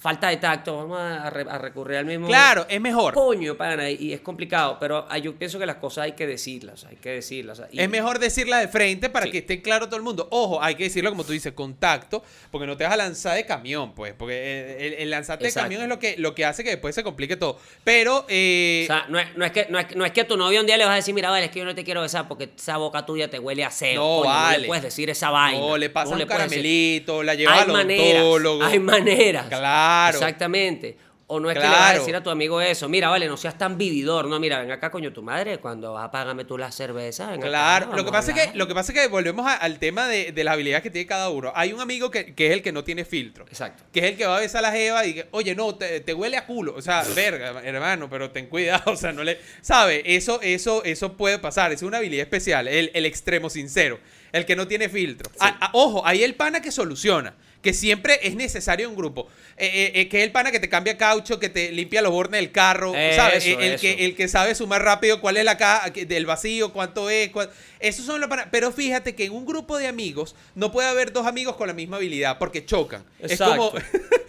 falta 0.00 0.28
de 0.30 0.38
tacto, 0.38 0.78
vamos 0.78 0.98
a, 0.98 1.28
re- 1.28 1.44
a 1.46 1.58
recurrir 1.58 1.98
al 1.98 2.06
mismo. 2.06 2.26
Claro, 2.26 2.64
es 2.70 2.80
mejor. 2.80 3.12
Coño, 3.12 3.54
pana, 3.54 3.90
y- 3.90 4.14
es 4.14 4.20
complicado, 4.22 4.78
pero 4.80 5.06
ah, 5.10 5.18
yo 5.18 5.34
pienso 5.34 5.58
que 5.58 5.66
las 5.66 5.76
cosas 5.76 6.04
hay 6.04 6.12
que 6.12 6.26
decirlas, 6.26 6.84
hay 6.84 6.96
que 6.96 7.10
decirlas. 7.10 7.60
y- 7.70 7.78
Es 7.80 7.90
mejor 7.90 8.18
decirla 8.18 8.60
de 8.60 8.68
frente 8.68 9.10
para 9.10 9.26
Sí. 9.26 9.32
que 9.32 9.38
esté 9.38 9.60
claro 9.60 9.86
todo 9.86 9.96
el 9.96 10.02
mundo. 10.02 10.26
Ojo, 10.30 10.62
hay 10.62 10.74
que 10.74 10.84
decirlo 10.84 11.10
como 11.10 11.22
tú 11.24 11.32
dices, 11.32 11.52
contacto, 11.52 12.22
porque 12.50 12.66
no 12.66 12.78
te 12.78 12.84
vas 12.84 12.94
a 12.94 12.96
lanzar 12.96 13.36
de 13.36 13.44
camión, 13.44 13.92
pues. 13.94 14.14
Porque 14.16 14.76
el, 14.86 14.94
el 14.94 15.10
lanzarte 15.10 15.44
Exacto. 15.44 15.68
de 15.68 15.74
camión 15.76 15.82
es 15.82 15.88
lo 15.90 15.98
que, 15.98 16.16
lo 16.16 16.34
que 16.34 16.46
hace 16.46 16.64
que 16.64 16.70
después 16.70 16.94
se 16.94 17.02
complique 17.04 17.36
todo. 17.36 17.58
Pero, 17.84 18.24
eh, 18.30 18.84
O 18.84 18.86
sea, 18.86 19.04
no 19.10 19.18
es, 19.18 19.36
no, 19.36 19.44
es 19.44 19.52
que, 19.52 19.66
no, 19.68 19.78
es, 19.78 19.94
no 19.94 20.06
es 20.06 20.12
que 20.12 20.22
a 20.22 20.26
tu 20.26 20.38
novio 20.38 20.60
un 20.60 20.66
día 20.66 20.78
le 20.78 20.84
vas 20.86 20.92
a 20.94 20.96
decir, 20.96 21.12
mira, 21.14 21.28
vale, 21.28 21.44
es 21.44 21.50
que 21.50 21.58
yo 21.58 21.66
no 21.66 21.74
te 21.74 21.84
quiero 21.84 22.00
besar 22.00 22.26
porque 22.26 22.48
esa 22.56 22.78
boca 22.78 23.04
tuya 23.04 23.28
te 23.28 23.38
huele 23.38 23.64
a 23.64 23.70
sebo. 23.70 24.00
No, 24.02 24.22
Coño, 24.22 24.30
No 24.32 24.40
vale. 24.40 24.58
le 24.60 24.66
puedes 24.66 24.84
decir 24.84 25.10
esa 25.10 25.28
vaina. 25.28 25.58
no, 25.60 25.76
le 25.76 25.90
pasas 25.90 26.08
No 26.08 26.14
un 26.14 26.18
le 26.20 26.26
puedes 26.26 26.42
decir- 26.44 26.56
caramelito, 26.62 27.22
la 27.22 27.34
llevas 27.34 27.58
al 27.62 27.70
odontólogo. 27.70 28.64
hay 28.64 28.78
maneras. 28.78 29.46
Claro. 29.48 29.89
Exactamente. 30.10 30.96
O 31.32 31.38
no 31.38 31.48
es 31.48 31.56
que 31.56 31.62
le 31.62 31.68
vas 31.68 31.90
a 31.92 31.94
decir 31.94 32.16
a 32.16 32.24
tu 32.24 32.28
amigo 32.30 32.60
eso, 32.60 32.88
mira, 32.88 33.08
vale, 33.08 33.28
no 33.28 33.36
seas 33.36 33.56
tan 33.56 33.78
vividor, 33.78 34.26
no, 34.26 34.40
mira, 34.40 34.58
ven 34.58 34.72
acá, 34.72 34.90
coño, 34.90 35.12
tu 35.12 35.22
madre, 35.22 35.58
cuando 35.58 35.92
vas 35.92 36.10
tú 36.44 36.58
la 36.58 36.72
cerveza, 36.72 37.26
ven 37.30 37.38
acá, 37.38 37.48
Claro, 37.48 37.94
lo 37.94 38.04
que 38.04 38.10
pasa 38.10 38.32
es 38.32 38.50
que 38.50 38.58
lo 38.58 38.66
que 38.66 38.74
pasa 38.74 38.90
es 38.90 38.98
que 38.98 39.06
volvemos 39.06 39.46
a- 39.46 39.54
al 39.54 39.78
tema 39.78 40.08
de, 40.08 40.32
de 40.32 40.42
las 40.42 40.54
habilidades 40.54 40.82
que 40.82 40.90
tiene 40.90 41.06
cada 41.06 41.30
uno. 41.30 41.52
Hay 41.54 41.72
un 41.72 41.80
amigo 41.80 42.10
que, 42.10 42.34
que 42.34 42.48
es 42.48 42.52
el 42.54 42.62
que 42.62 42.72
no 42.72 42.82
tiene 42.82 43.04
filtro. 43.04 43.44
Exacto. 43.46 43.84
Que 43.92 44.00
es 44.00 44.06
el 44.06 44.16
que 44.16 44.26
va 44.26 44.38
a 44.38 44.40
besar 44.40 44.64
a 44.64 44.70
la 44.70 44.76
jeva 44.76 45.06
y 45.06 45.14
que, 45.14 45.28
oye, 45.30 45.54
no, 45.54 45.72
te, 45.76 46.00
te 46.00 46.14
huele 46.14 46.36
a 46.36 46.46
culo. 46.46 46.74
O 46.74 46.82
sea, 46.82 47.04
verga, 47.14 47.62
hermano, 47.62 48.10
pero 48.10 48.32
ten 48.32 48.46
cuidado. 48.48 48.82
O 48.90 48.96
sea, 48.96 49.12
no 49.12 49.22
le. 49.22 49.38
¿Sabe? 49.60 50.02
Eso, 50.16 50.40
eso, 50.42 50.82
eso 50.82 51.12
puede 51.16 51.38
pasar. 51.38 51.70
Es 51.70 51.82
una 51.82 51.98
habilidad 51.98 52.22
especial. 52.24 52.66
El, 52.66 52.90
el 52.92 53.06
extremo 53.06 53.50
sincero. 53.50 54.00
El 54.32 54.46
que 54.46 54.56
no 54.56 54.66
tiene 54.66 54.88
filtro. 54.88 55.30
Ah, 55.38 55.56
ah, 55.60 55.70
ojo, 55.74 56.04
ahí 56.04 56.24
el 56.24 56.34
pana 56.34 56.60
que 56.60 56.72
soluciona. 56.72 57.34
Que 57.62 57.74
siempre 57.74 58.18
es 58.22 58.34
necesario 58.36 58.86
en 58.86 58.92
un 58.92 58.96
grupo. 58.96 59.28
Eh, 59.58 59.66
eh, 59.66 59.92
eh, 60.00 60.08
que 60.08 60.18
es 60.20 60.24
el 60.24 60.32
pana 60.32 60.50
que 60.50 60.60
te 60.60 60.70
cambia 60.70 60.96
caucho, 60.96 61.38
que 61.38 61.50
te 61.50 61.70
limpia 61.72 62.00
los 62.00 62.10
bornes 62.10 62.40
del 62.40 62.50
carro. 62.52 62.92
¿Sabes? 62.92 63.44
Eso, 63.46 63.60
el, 63.60 63.72
eso. 63.72 63.80
que, 63.82 64.04
el 64.06 64.16
que 64.16 64.28
sabe 64.28 64.54
sumar 64.54 64.82
rápido 64.82 65.20
cuál 65.20 65.36
es 65.36 65.44
la 65.44 65.58
caja 65.58 65.90
del 65.90 66.24
vacío, 66.24 66.72
cuánto 66.72 67.10
es. 67.10 67.30
Esos 67.78 68.06
son 68.06 68.18
los 68.20 68.30
panas. 68.30 68.46
Pero 68.50 68.72
fíjate 68.72 69.14
que 69.14 69.26
en 69.26 69.32
un 69.32 69.44
grupo 69.44 69.76
de 69.76 69.88
amigos 69.88 70.34
no 70.54 70.72
puede 70.72 70.88
haber 70.88 71.12
dos 71.12 71.26
amigos 71.26 71.56
con 71.56 71.66
la 71.68 71.74
misma 71.74 71.98
habilidad 71.98 72.38
porque 72.38 72.64
chocan. 72.64 73.04
Es 73.18 73.38
como. 73.38 73.72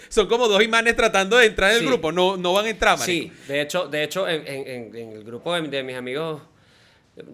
Son 0.10 0.28
como 0.28 0.50
dos 0.50 0.62
imanes 0.62 0.98
tratando 0.98 1.38
de 1.38 1.46
entrar 1.46 1.72
en 1.72 1.78
el 1.78 1.86
grupo. 1.86 2.12
No, 2.12 2.36
no 2.36 2.52
van 2.52 2.66
a 2.66 2.70
entrar, 2.70 3.00
marico. 3.00 3.34
Sí, 3.34 3.48
de 3.48 3.62
hecho, 3.62 3.88
de 3.88 4.04
hecho 4.04 4.28
en, 4.28 4.46
en- 4.46 4.68
en- 4.68 4.96
en 4.98 5.12
el 5.14 5.24
grupo 5.24 5.54
de, 5.56 5.66
de 5.70 5.84
mis 5.84 5.96
amigos, 5.96 6.42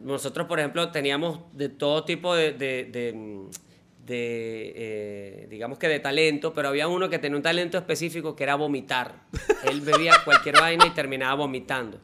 nosotros, 0.03 0.45
por 0.47 0.59
ejemplo, 0.59 0.91
teníamos 0.91 1.39
de 1.53 1.69
todo 1.69 2.03
tipo 2.03 2.35
de, 2.35 2.51
de- 2.51 2.83
de, 2.85 3.15
de, 4.07 4.73
eh, 4.75 5.47
digamos 5.49 5.77
que 5.77 5.87
de 5.87 5.99
talento, 5.99 6.53
pero 6.53 6.69
había 6.69 6.87
uno 6.87 7.09
que 7.09 7.19
tenía 7.19 7.35
un 7.35 7.43
talento 7.43 7.77
específico 7.77 8.35
que 8.35 8.43
era 8.43 8.55
vomitar. 8.55 9.15
Él 9.63 9.81
bebía 9.81 10.13
cualquier 10.25 10.59
vaina 10.59 10.85
y 10.87 10.91
terminaba 10.91 11.35
vomitando. 11.35 11.99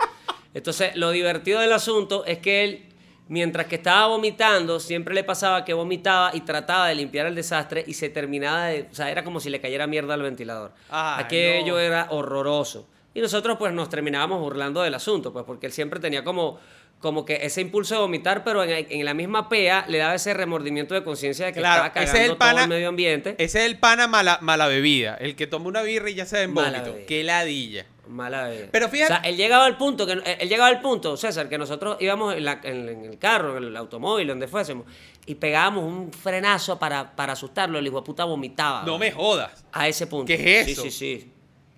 Entonces, 0.53 0.95
lo 0.95 1.11
divertido 1.11 1.61
del 1.61 1.71
asunto 1.71 2.25
es 2.25 2.39
que 2.39 2.63
él, 2.63 2.89
mientras 3.29 3.67
que 3.67 3.75
estaba 3.75 4.07
vomitando, 4.07 4.79
siempre 4.81 5.15
le 5.15 5.23
pasaba 5.23 5.63
que 5.63 5.73
vomitaba 5.73 6.31
y 6.35 6.41
trataba 6.41 6.89
de 6.89 6.95
limpiar 6.95 7.25
el 7.25 7.35
desastre 7.35 7.83
y 7.87 7.93
se 7.93 8.09
terminaba 8.09 8.65
de... 8.65 8.87
O 8.91 8.93
sea, 8.93 9.09
era 9.09 9.23
como 9.23 9.39
si 9.39 9.49
le 9.49 9.61
cayera 9.61 9.87
mierda 9.87 10.13
al 10.13 10.21
ventilador. 10.21 10.73
Ay, 10.89 11.23
Aquello 11.23 11.73
no. 11.73 11.79
era 11.79 12.07
horroroso. 12.11 12.87
Y 13.15 13.21
nosotros 13.21 13.57
pues 13.57 13.71
nos 13.73 13.89
terminábamos 13.89 14.39
burlando 14.39 14.81
del 14.81 14.93
asunto, 14.95 15.31
pues 15.31 15.45
porque 15.45 15.67
él 15.67 15.71
siempre 15.71 15.99
tenía 15.99 16.23
como, 16.23 16.59
como 17.03 17.25
que 17.25 17.39
ese 17.45 17.59
impulso 17.61 17.93
de 17.95 17.99
vomitar, 18.01 18.43
pero 18.45 18.63
en, 18.63 18.87
en 18.89 19.05
la 19.05 19.13
misma 19.13 19.49
pea 19.49 19.85
le 19.89 19.97
daba 19.97 20.15
ese 20.15 20.33
remordimiento 20.33 20.95
de 20.95 21.03
conciencia 21.03 21.45
de 21.47 21.51
que 21.53 21.59
Claro, 21.59 21.85
estaba 21.85 22.03
ese 22.05 22.13
cagando 22.13 22.23
es 22.23 22.31
el 22.31 22.37
todo 22.37 22.59
el 22.63 22.69
medio 22.69 22.87
ambiente. 22.89 23.35
Ese 23.37 23.59
es 23.59 23.65
el 23.65 23.77
pana 23.77 24.07
mala, 24.07 24.39
mala 24.41 24.67
bebida. 24.67 25.15
El 25.19 25.35
que 25.35 25.45
toma 25.45 25.67
una 25.67 25.81
birra 25.81 26.09
y 26.09 26.15
ya 26.15 26.25
se 26.25 26.37
da 26.37 26.43
en 26.43 26.53
vómito. 26.53 26.95
Qué 27.05 27.23
ladilla. 27.25 27.85
Mala 28.07 28.47
bebida. 28.47 28.67
Pero 28.71 28.87
fíjate- 28.89 29.13
O 29.13 29.17
sea, 29.21 29.29
él 29.29 29.35
llegaba 29.35 29.65
al 29.65 29.75
punto, 29.77 30.05
que, 30.05 30.13
él 30.13 30.47
llegaba 30.49 30.69
al 30.69 30.79
punto, 30.81 31.17
César, 31.17 31.49
que 31.49 31.57
nosotros 31.57 31.97
íbamos 31.99 32.35
en, 32.35 32.45
la- 32.45 32.61
en- 32.63 32.87
en 32.89 33.05
el 33.05 33.17
carro, 33.19 33.57
en 33.57 33.65
el 33.65 33.75
automóvil, 33.77 34.27
donde 34.27 34.47
fuésemos, 34.47 34.85
y 35.25 35.35
pegábamos 35.35 35.83
un 35.83 36.11
frenazo 36.13 36.79
para, 36.79 37.15
para 37.15 37.33
asustarlo. 37.33 37.79
El 37.79 37.87
hijo 37.87 37.97
de 38.01 38.05
puta 38.05 38.23
vomitaba. 38.23 38.83
No 38.85 38.97
me 38.97 39.11
jodas. 39.11 39.65
A 39.73 39.87
ese 39.89 40.07
punto. 40.07 40.27
¿Qué 40.27 40.61
es 40.61 40.67
eso? 40.69 40.83
Sí, 40.83 40.91
sí, 40.91 41.19
sí. 41.19 41.32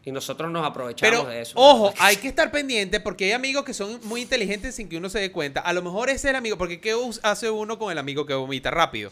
Y 0.05 0.11
nosotros 0.11 0.51
nos 0.51 0.65
aprovechamos 0.65 1.19
Pero, 1.19 1.29
de 1.29 1.41
eso. 1.41 1.53
ojo, 1.55 1.91
hay 1.97 2.17
que 2.17 2.27
estar 2.27 2.51
pendiente 2.51 2.99
porque 2.99 3.25
hay 3.25 3.31
amigos 3.31 3.65
que 3.65 3.73
son 3.73 3.99
muy 4.03 4.21
inteligentes 4.21 4.75
sin 4.75 4.87
que 4.87 4.97
uno 4.97 5.09
se 5.09 5.19
dé 5.19 5.31
cuenta. 5.31 5.61
A 5.61 5.73
lo 5.73 5.81
mejor 5.81 6.09
ese 6.09 6.17
es 6.17 6.25
el 6.25 6.35
amigo, 6.35 6.57
porque 6.59 6.79
¿qué 6.79 6.95
hace 7.23 7.49
uno 7.49 7.79
con 7.79 7.91
el 7.91 7.97
amigo 7.97 8.27
que 8.27 8.35
vomita 8.35 8.69
rápido? 8.69 9.11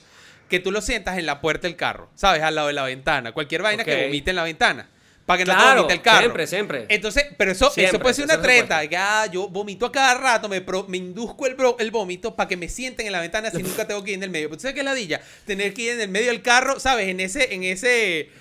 Que 0.49 0.59
tú 0.59 0.71
lo 0.71 0.81
sientas 0.81 1.17
en 1.17 1.25
la 1.25 1.41
puerta 1.41 1.67
del 1.67 1.75
carro, 1.75 2.09
¿sabes? 2.13 2.43
Al 2.43 2.53
lado 2.53 2.67
de 2.67 2.73
la 2.73 2.83
ventana. 2.83 3.31
Cualquier 3.31 3.63
vaina 3.63 3.83
que 3.83 4.05
vomite 4.05 4.29
en 4.29 4.35
la 4.35 4.43
ventana. 4.43 4.87
Para 5.25 5.37
que 5.37 5.45
no 5.45 5.55
te 5.57 5.75
vomite 5.75 5.93
el 5.93 6.01
carro. 6.01 6.19
siempre, 6.19 6.47
siempre. 6.47 6.85
Entonces, 6.89 7.27
pero 7.37 7.51
eso, 7.53 7.71
eso 7.75 7.99
puede 7.99 8.13
ser 8.13 8.25
una 8.25 8.41
treta. 8.41 8.81
Ah, 8.97 9.25
yo 9.31 9.47
vomito 9.47 9.85
a 9.85 9.91
cada 9.91 10.15
rato, 10.15 10.49
me, 10.49 10.59
pro- 10.59 10.85
me 10.89 10.97
induzco 10.97 11.47
el, 11.47 11.55
bro- 11.55 11.77
el 11.79 11.91
vómito 11.91 12.35
para 12.35 12.49
que 12.49 12.57
me 12.57 12.67
sienten 12.67 13.05
en 13.05 13.13
la 13.13 13.21
ventana 13.21 13.49
si 13.49 13.63
nunca 13.63 13.87
tengo 13.87 14.03
que 14.03 14.11
ir 14.11 14.17
en 14.17 14.23
el 14.23 14.29
medio. 14.29 14.49
Pero 14.49 14.57
tú 14.57 14.61
sabes 14.63 14.73
que 14.73 14.81
es 14.81 14.85
ladilla. 14.85 15.21
Tener 15.45 15.73
que 15.73 15.81
ir 15.83 15.91
en 15.91 16.01
el 16.01 16.09
medio 16.09 16.27
del 16.27 16.41
carro, 16.41 16.77
¿sabes? 16.79 17.07
En 17.07 17.21
ese, 17.21 17.53
en 17.53 17.63
ese, 17.63 18.31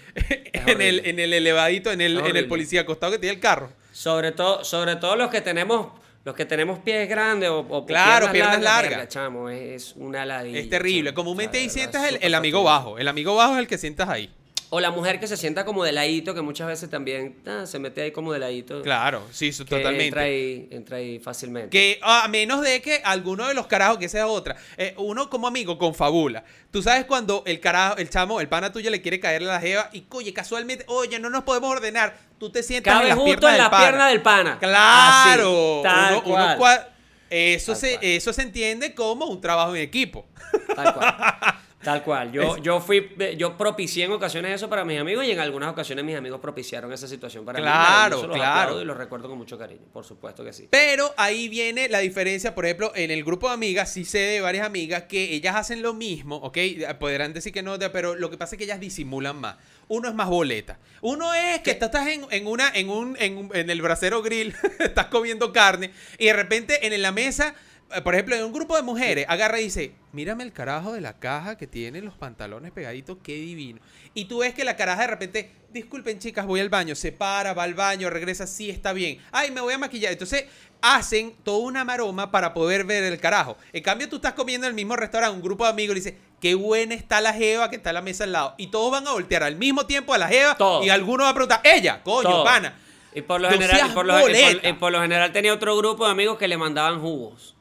en 0.52 0.80
el, 0.82 1.06
en 1.06 1.20
el 1.20 1.32
elevadito, 1.32 1.92
en 1.92 2.00
el, 2.00 2.18
en 2.18 2.36
el 2.36 2.48
policía 2.48 2.80
acostado 2.80 3.12
que 3.12 3.18
tiene 3.20 3.34
el 3.36 3.40
carro. 3.40 3.70
Sobre 3.92 4.32
todo, 4.32 4.64
sobre 4.64 4.96
todo 4.96 5.14
los 5.14 5.30
que 5.30 5.40
tenemos, 5.40 5.92
los 6.24 6.34
que 6.34 6.46
tenemos 6.46 6.80
pies 6.80 7.08
grandes 7.08 7.48
o, 7.50 7.60
o 7.60 7.86
Claro, 7.86 8.32
piernas 8.32 8.60
largas. 8.60 9.06
chamo, 9.08 9.48
es, 9.50 9.60
es 9.90 9.94
una 9.96 10.24
ladilla. 10.26 10.58
Es 10.58 10.68
terrible. 10.68 11.10
chamo. 11.10 11.14
Comúnmente 11.22 11.58
ahí 11.58 11.68
sientas 11.70 12.08
el, 12.08 12.18
el 12.22 12.34
amigo 12.34 12.64
bajo. 12.64 12.98
El 12.98 13.06
amigo 13.06 13.36
bajo 13.36 13.52
es 13.54 13.60
el 13.60 13.66
que 13.68 13.78
sientas 13.78 14.08
ahí. 14.08 14.32
O 14.74 14.80
la 14.80 14.90
mujer 14.90 15.20
que 15.20 15.26
se 15.26 15.36
sienta 15.36 15.66
como 15.66 15.84
de 15.84 15.92
ladito, 15.92 16.34
que 16.34 16.40
muchas 16.40 16.66
veces 16.66 16.88
también 16.88 17.36
ah, 17.46 17.66
se 17.66 17.78
mete 17.78 18.00
ahí 18.00 18.10
como 18.10 18.32
de 18.32 18.38
ladito. 18.38 18.80
Claro, 18.80 19.22
sí, 19.30 19.50
que 19.50 19.64
totalmente. 19.66 20.06
Entra 20.06 20.22
ahí, 20.22 20.68
entra 20.70 20.96
ahí 20.96 21.18
fácilmente. 21.18 21.68
Que 21.68 21.98
a 22.00 22.26
menos 22.28 22.62
de 22.62 22.80
que 22.80 23.02
alguno 23.04 23.46
de 23.46 23.52
los 23.52 23.66
carajos, 23.66 23.98
que 23.98 24.08
sea 24.08 24.26
otra, 24.26 24.56
eh, 24.78 24.94
uno 24.96 25.28
como 25.28 25.46
amigo 25.46 25.76
confabula. 25.76 26.42
Tú 26.70 26.82
sabes 26.82 27.04
cuando 27.04 27.42
el 27.44 27.60
carajo, 27.60 27.98
el 27.98 28.08
chamo, 28.08 28.40
el 28.40 28.48
pana 28.48 28.72
tuyo 28.72 28.88
le 28.90 29.02
quiere 29.02 29.20
caerle 29.20 29.50
a 29.50 29.54
la 29.56 29.60
jeva 29.60 29.90
y, 29.92 30.06
oye, 30.08 30.32
casualmente, 30.32 30.86
oye, 30.88 31.18
no 31.18 31.28
nos 31.28 31.44
podemos 31.44 31.70
ordenar. 31.70 32.16
Tú 32.38 32.48
te 32.50 32.62
sientas 32.62 32.94
Cabe 32.94 33.04
en 33.04 33.08
las 33.10 33.18
justo 33.18 33.40
piernas 33.40 33.50
en 33.50 33.52
del 33.52 33.58
las 33.62 33.70
pana. 33.70 33.84
piernas 33.84 34.10
del 34.10 34.22
pana. 34.22 34.58
Claro. 34.58 35.80
Así, 35.80 35.82
tal 35.82 36.14
uno- 36.14 36.22
uno 36.34 36.56
cual. 36.56 36.78
cua- 36.80 36.86
eso, 37.28 37.72
Tal 37.72 37.80
se, 37.82 37.90
cual. 37.92 38.04
eso 38.04 38.32
se 38.32 38.40
entiende 38.42 38.94
como 38.94 39.26
un 39.26 39.38
trabajo 39.40 39.76
en 39.76 39.82
equipo. 39.82 40.26
Tal 40.74 40.94
cual. 40.94 41.14
Tal 41.82 42.02
cual. 42.04 42.30
Yo, 42.32 42.56
yo 42.58 42.80
fui, 42.80 43.10
yo 43.36 43.56
propicié 43.56 44.04
en 44.04 44.12
ocasiones 44.12 44.52
eso 44.54 44.68
para 44.68 44.84
mis 44.84 45.00
amigos 45.00 45.24
y 45.24 45.30
en 45.32 45.40
algunas 45.40 45.70
ocasiones 45.70 46.04
mis 46.04 46.16
amigos 46.16 46.40
propiciaron 46.40 46.92
esa 46.92 47.08
situación 47.08 47.44
para 47.44 47.58
mí. 47.58 47.62
Claro, 47.64 48.30
claro. 48.30 48.80
Y 48.80 48.84
los 48.84 48.96
recuerdo 48.96 49.28
con 49.28 49.38
mucho 49.38 49.58
cariño, 49.58 49.82
por 49.92 50.04
supuesto 50.04 50.44
que 50.44 50.52
sí. 50.52 50.68
Pero 50.70 51.12
ahí 51.16 51.48
viene 51.48 51.88
la 51.88 51.98
diferencia, 51.98 52.54
por 52.54 52.64
ejemplo, 52.64 52.92
en 52.94 53.10
el 53.10 53.24
grupo 53.24 53.48
de 53.48 53.54
amigas, 53.54 53.92
sí 53.92 54.04
sé 54.04 54.18
de 54.18 54.40
varias 54.40 54.66
amigas 54.66 55.04
que 55.04 55.32
ellas 55.34 55.56
hacen 55.56 55.82
lo 55.82 55.92
mismo, 55.94 56.36
¿ok? 56.36 56.58
Podrán 57.00 57.32
decir 57.32 57.52
que 57.52 57.62
no, 57.62 57.78
pero 57.92 58.14
lo 58.14 58.30
que 58.30 58.36
pasa 58.38 58.54
es 58.54 58.58
que 58.58 58.64
ellas 58.64 58.80
disimulan 58.80 59.36
más. 59.36 59.56
Uno 59.88 60.08
es 60.08 60.14
más 60.14 60.28
boleta. 60.28 60.78
Uno 61.00 61.34
es 61.34 61.60
que 61.60 61.72
estás 61.72 62.06
en, 62.06 62.24
en 62.30 62.46
una, 62.46 62.70
en 62.74 62.88
un, 62.88 63.16
en, 63.18 63.36
un- 63.36 63.50
en 63.56 63.68
el 63.68 63.82
brasero 63.82 64.22
grill, 64.22 64.54
estás 64.78 65.06
comiendo 65.06 65.52
carne, 65.52 65.90
y 66.18 66.26
de 66.26 66.32
repente 66.32 66.86
en 66.86 67.02
la 67.02 67.10
mesa, 67.12 67.54
por 68.02 68.14
ejemplo, 68.14 68.34
en 68.36 68.44
un 68.44 68.52
grupo 68.52 68.76
de 68.76 68.82
mujeres, 68.82 69.26
agarra 69.28 69.60
y 69.60 69.64
dice, 69.64 69.92
mírame 70.12 70.44
el 70.44 70.52
carajo 70.52 70.92
de 70.92 71.00
la 71.00 71.18
caja 71.18 71.56
que 71.56 71.66
tiene 71.66 72.00
los 72.00 72.14
pantalones 72.14 72.72
pegaditos, 72.72 73.18
qué 73.22 73.34
divino. 73.34 73.80
Y 74.14 74.26
tú 74.26 74.38
ves 74.38 74.54
que 74.54 74.64
la 74.64 74.76
caraja 74.76 75.02
de 75.02 75.06
repente, 75.08 75.50
disculpen 75.70 76.18
chicas, 76.18 76.46
voy 76.46 76.60
al 76.60 76.68
baño, 76.68 76.94
se 76.94 77.12
para, 77.12 77.54
va 77.54 77.62
al 77.64 77.74
baño, 77.74 78.10
regresa, 78.10 78.46
sí, 78.46 78.70
está 78.70 78.92
bien. 78.92 79.18
Ay, 79.32 79.50
me 79.50 79.60
voy 79.60 79.74
a 79.74 79.78
maquillar. 79.78 80.12
Entonces 80.12 80.44
hacen 80.80 81.34
toda 81.44 81.58
una 81.58 81.84
maroma 81.84 82.30
para 82.30 82.52
poder 82.54 82.84
ver 82.84 83.04
el 83.04 83.18
carajo. 83.20 83.56
En 83.72 83.82
cambio, 83.82 84.08
tú 84.08 84.16
estás 84.16 84.32
comiendo 84.34 84.66
en 84.66 84.70
el 84.70 84.74
mismo 84.74 84.96
restaurante, 84.96 85.36
un 85.36 85.42
grupo 85.42 85.64
de 85.64 85.70
amigos 85.70 85.96
y 85.96 86.00
le 86.00 86.04
dice, 86.04 86.18
qué 86.40 86.54
buena 86.54 86.94
está 86.94 87.20
la 87.20 87.32
jeva 87.32 87.70
que 87.70 87.76
está 87.76 87.90
en 87.90 87.94
la 87.94 88.02
mesa 88.02 88.24
al 88.24 88.32
lado. 88.32 88.54
Y 88.58 88.66
todos 88.68 88.90
van 88.90 89.06
a 89.06 89.12
voltear 89.12 89.42
al 89.44 89.56
mismo 89.56 89.86
tiempo 89.86 90.12
a 90.12 90.18
la 90.18 90.28
jeva 90.28 90.56
y 90.82 90.88
alguno 90.88 91.24
va 91.24 91.30
a 91.30 91.34
preguntar, 91.34 91.60
ella, 91.64 92.02
coño, 92.02 92.28
Todo. 92.30 92.44
pana. 92.44 92.78
Y 93.14 93.20
por 93.20 93.40
lo, 93.42 93.50
general, 93.50 93.76
seas 93.76 93.90
y 93.90 93.92
por, 93.92 94.06
lo, 94.06 94.14
y 94.18 94.22
por- 94.22 94.30
boleta. 94.30 94.68
y 94.68 94.72
por 94.72 94.90
lo 94.90 95.00
general 95.02 95.32
tenía 95.32 95.52
otro 95.52 95.76
grupo 95.76 96.06
de 96.06 96.12
amigos 96.12 96.38
que 96.38 96.48
le 96.48 96.56
mandaban 96.56 96.98
jugos. 97.00 97.54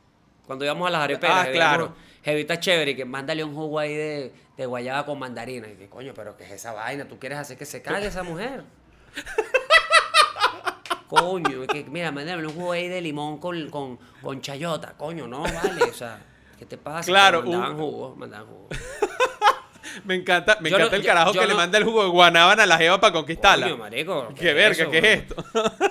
Cuando 0.52 0.66
íbamos 0.66 0.86
a 0.86 0.92
las 0.92 1.02
areperas. 1.04 1.48
Ah, 1.48 1.50
claro. 1.50 1.94
Jevita 2.26 2.60
chévere, 2.60 2.94
que 2.94 3.06
mándale 3.06 3.42
un 3.42 3.56
jugo 3.56 3.80
ahí 3.80 3.96
de, 3.96 4.34
de 4.58 4.66
guayaba 4.66 5.06
con 5.06 5.18
mandarina. 5.18 5.66
Y 5.70 5.76
que 5.78 5.88
coño, 5.88 6.12
pero 6.14 6.36
¿qué 6.36 6.44
es 6.44 6.52
esa 6.52 6.74
vaina? 6.74 7.06
¿Tú 7.08 7.18
quieres 7.18 7.38
hacer 7.38 7.58
que 7.58 7.66
se 7.66 7.82
cague 7.82 8.08
esa 8.08 8.24
mujer? 8.24 8.66
coño, 11.08 11.66
que, 11.68 11.86
mira, 11.86 12.12
mándame 12.12 12.46
un 12.46 12.54
jugo 12.54 12.74
ahí 12.74 12.90
de 12.90 13.00
limón 13.00 13.38
con, 13.38 13.70
con, 13.70 13.98
con 14.22 14.42
chayota. 14.42 14.94
Coño, 14.98 15.26
no, 15.26 15.44
vale. 15.44 15.84
O 15.90 15.94
sea, 15.94 16.20
¿qué 16.60 16.66
te 16.66 16.78
pasa? 16.78 17.06
Claro, 17.06 17.40
Pero 17.46 17.52
mandaban 17.54 17.76
un- 17.76 17.82
jugos, 17.82 18.18
mandaban 18.18 18.48
jugos. 18.48 18.68
Me 20.04 20.16
encanta, 20.16 20.58
me 20.60 20.70
Yo 20.70 20.78
no- 20.78 20.84
encanta 20.86 20.96
el 20.98 21.06
carajo 21.06 21.32
yo 21.34 21.42
que 21.42 21.48
le 21.48 21.54
manda 21.54 21.78
el 21.78 21.86
jugo 21.86 22.04
de 22.04 22.10
guanábana 22.10 22.64
a 22.64 22.66
la 22.66 22.78
jeva 22.78 23.00
para 23.00 23.14
conquistarla. 23.14 23.68
Coño, 23.68 23.78
marico. 23.78 24.34
Qué 24.36 24.54
verga, 24.54 24.84
eso, 24.84 24.92
¿qué 24.92 24.98
es 24.98 25.06
esto? 25.06 25.36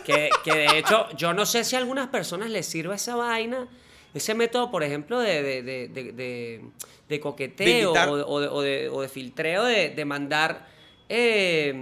Que, 0.05 0.29
que 0.45 0.53
de 0.55 0.79
hecho, 0.79 1.09
yo 1.17 1.33
no 1.33 1.45
sé 1.47 1.65
si 1.65 1.77
a 1.77 1.79
algunas 1.79 2.09
personas 2.09 2.51
les 2.51 2.67
sirve 2.67 2.95
esa 2.95 3.17
vaina, 3.17 3.67
ese 4.15 4.35
método, 4.35 4.71
por 4.71 4.83
ejemplo, 4.83 5.19
de, 5.21 5.43
de, 5.43 5.63
de, 5.63 5.89
de, 5.89 6.13
de- 6.13 6.61
de 7.09 7.21
coqueteo 7.21 7.93
o, 7.93 8.17
de, 8.17 8.23
o 8.27 8.41
de- 8.41 8.49
o 8.49 8.61
de- 8.63 8.89
o 8.89 9.01
de 9.03 9.09
filtreo, 9.09 9.65
de, 9.65 9.91
de 9.91 10.05
mandar 10.05 10.67
eh, 11.09 11.75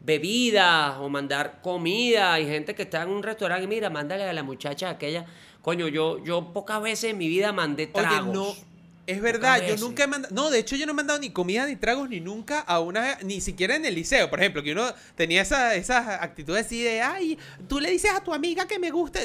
bebidas 0.00 0.96
o 0.98 1.08
mandar 1.08 1.60
comida. 1.62 2.32
Hay 2.34 2.46
gente 2.46 2.74
que 2.74 2.82
está 2.82 3.02
en 3.02 3.10
un 3.10 3.22
restaurante 3.22 3.64
y 3.64 3.66
mira, 3.68 3.90
mándale 3.90 4.24
a 4.24 4.32
la 4.32 4.42
muchacha 4.42 4.90
aquella. 4.90 5.26
Coño, 5.62 5.88
yo, 5.88 6.22
yo 6.24 6.52
pocas 6.52 6.80
veces 6.82 7.10
en 7.12 7.18
mi 7.18 7.28
vida 7.28 7.52
mandé 7.52 7.84
Oye, 7.84 7.92
tragos. 7.92 8.34
no. 8.34 8.67
Es 9.08 9.22
verdad, 9.22 9.56
yo 9.66 9.74
nunca 9.80 10.04
he 10.04 10.06
mandado. 10.06 10.34
No, 10.34 10.50
de 10.50 10.58
hecho, 10.58 10.76
yo 10.76 10.84
no 10.84 10.92
he 10.92 10.94
mandado 10.94 11.18
ni 11.18 11.30
comida 11.30 11.66
ni 11.66 11.76
tragos 11.76 12.08
ni 12.10 12.20
nunca 12.20 12.60
a 12.60 12.78
una. 12.80 13.16
Ni 13.24 13.40
siquiera 13.40 13.74
en 13.74 13.86
el 13.86 13.94
liceo, 13.94 14.28
por 14.28 14.38
ejemplo, 14.38 14.62
que 14.62 14.72
uno 14.72 14.92
tenía 15.16 15.40
esa- 15.42 15.74
esas 15.76 16.06
actitudes 16.20 16.66
así 16.66 16.82
de. 16.82 17.00
Ay, 17.00 17.38
tú 17.68 17.80
le 17.80 17.90
dices 17.90 18.10
a 18.14 18.22
tu 18.22 18.34
amiga 18.34 18.66
que 18.68 18.78
me 18.78 18.90
gusta. 18.90 19.20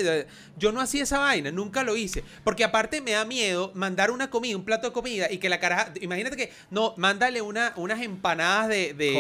Yo 0.57 0.71
no 0.71 0.79
hacía 0.79 1.03
esa 1.03 1.19
vaina, 1.19 1.51
nunca 1.51 1.83
lo 1.83 1.97
hice. 1.97 2.23
Porque 2.45 2.63
aparte 2.63 3.01
me 3.01 3.11
da 3.11 3.25
miedo 3.25 3.71
mandar 3.75 4.09
una 4.09 4.29
comida, 4.29 4.55
un 4.55 4.63
plato 4.63 4.87
de 4.87 4.93
comida 4.93 5.29
y 5.29 5.37
que 5.37 5.49
la 5.49 5.59
caraja. 5.59 5.93
Imagínate 6.01 6.37
que. 6.37 6.51
No, 6.71 6.93
mándale 6.97 7.41
una, 7.41 7.73
unas 7.75 8.01
empanadas 8.01 8.69
de. 8.69 8.93
de, 8.93 9.11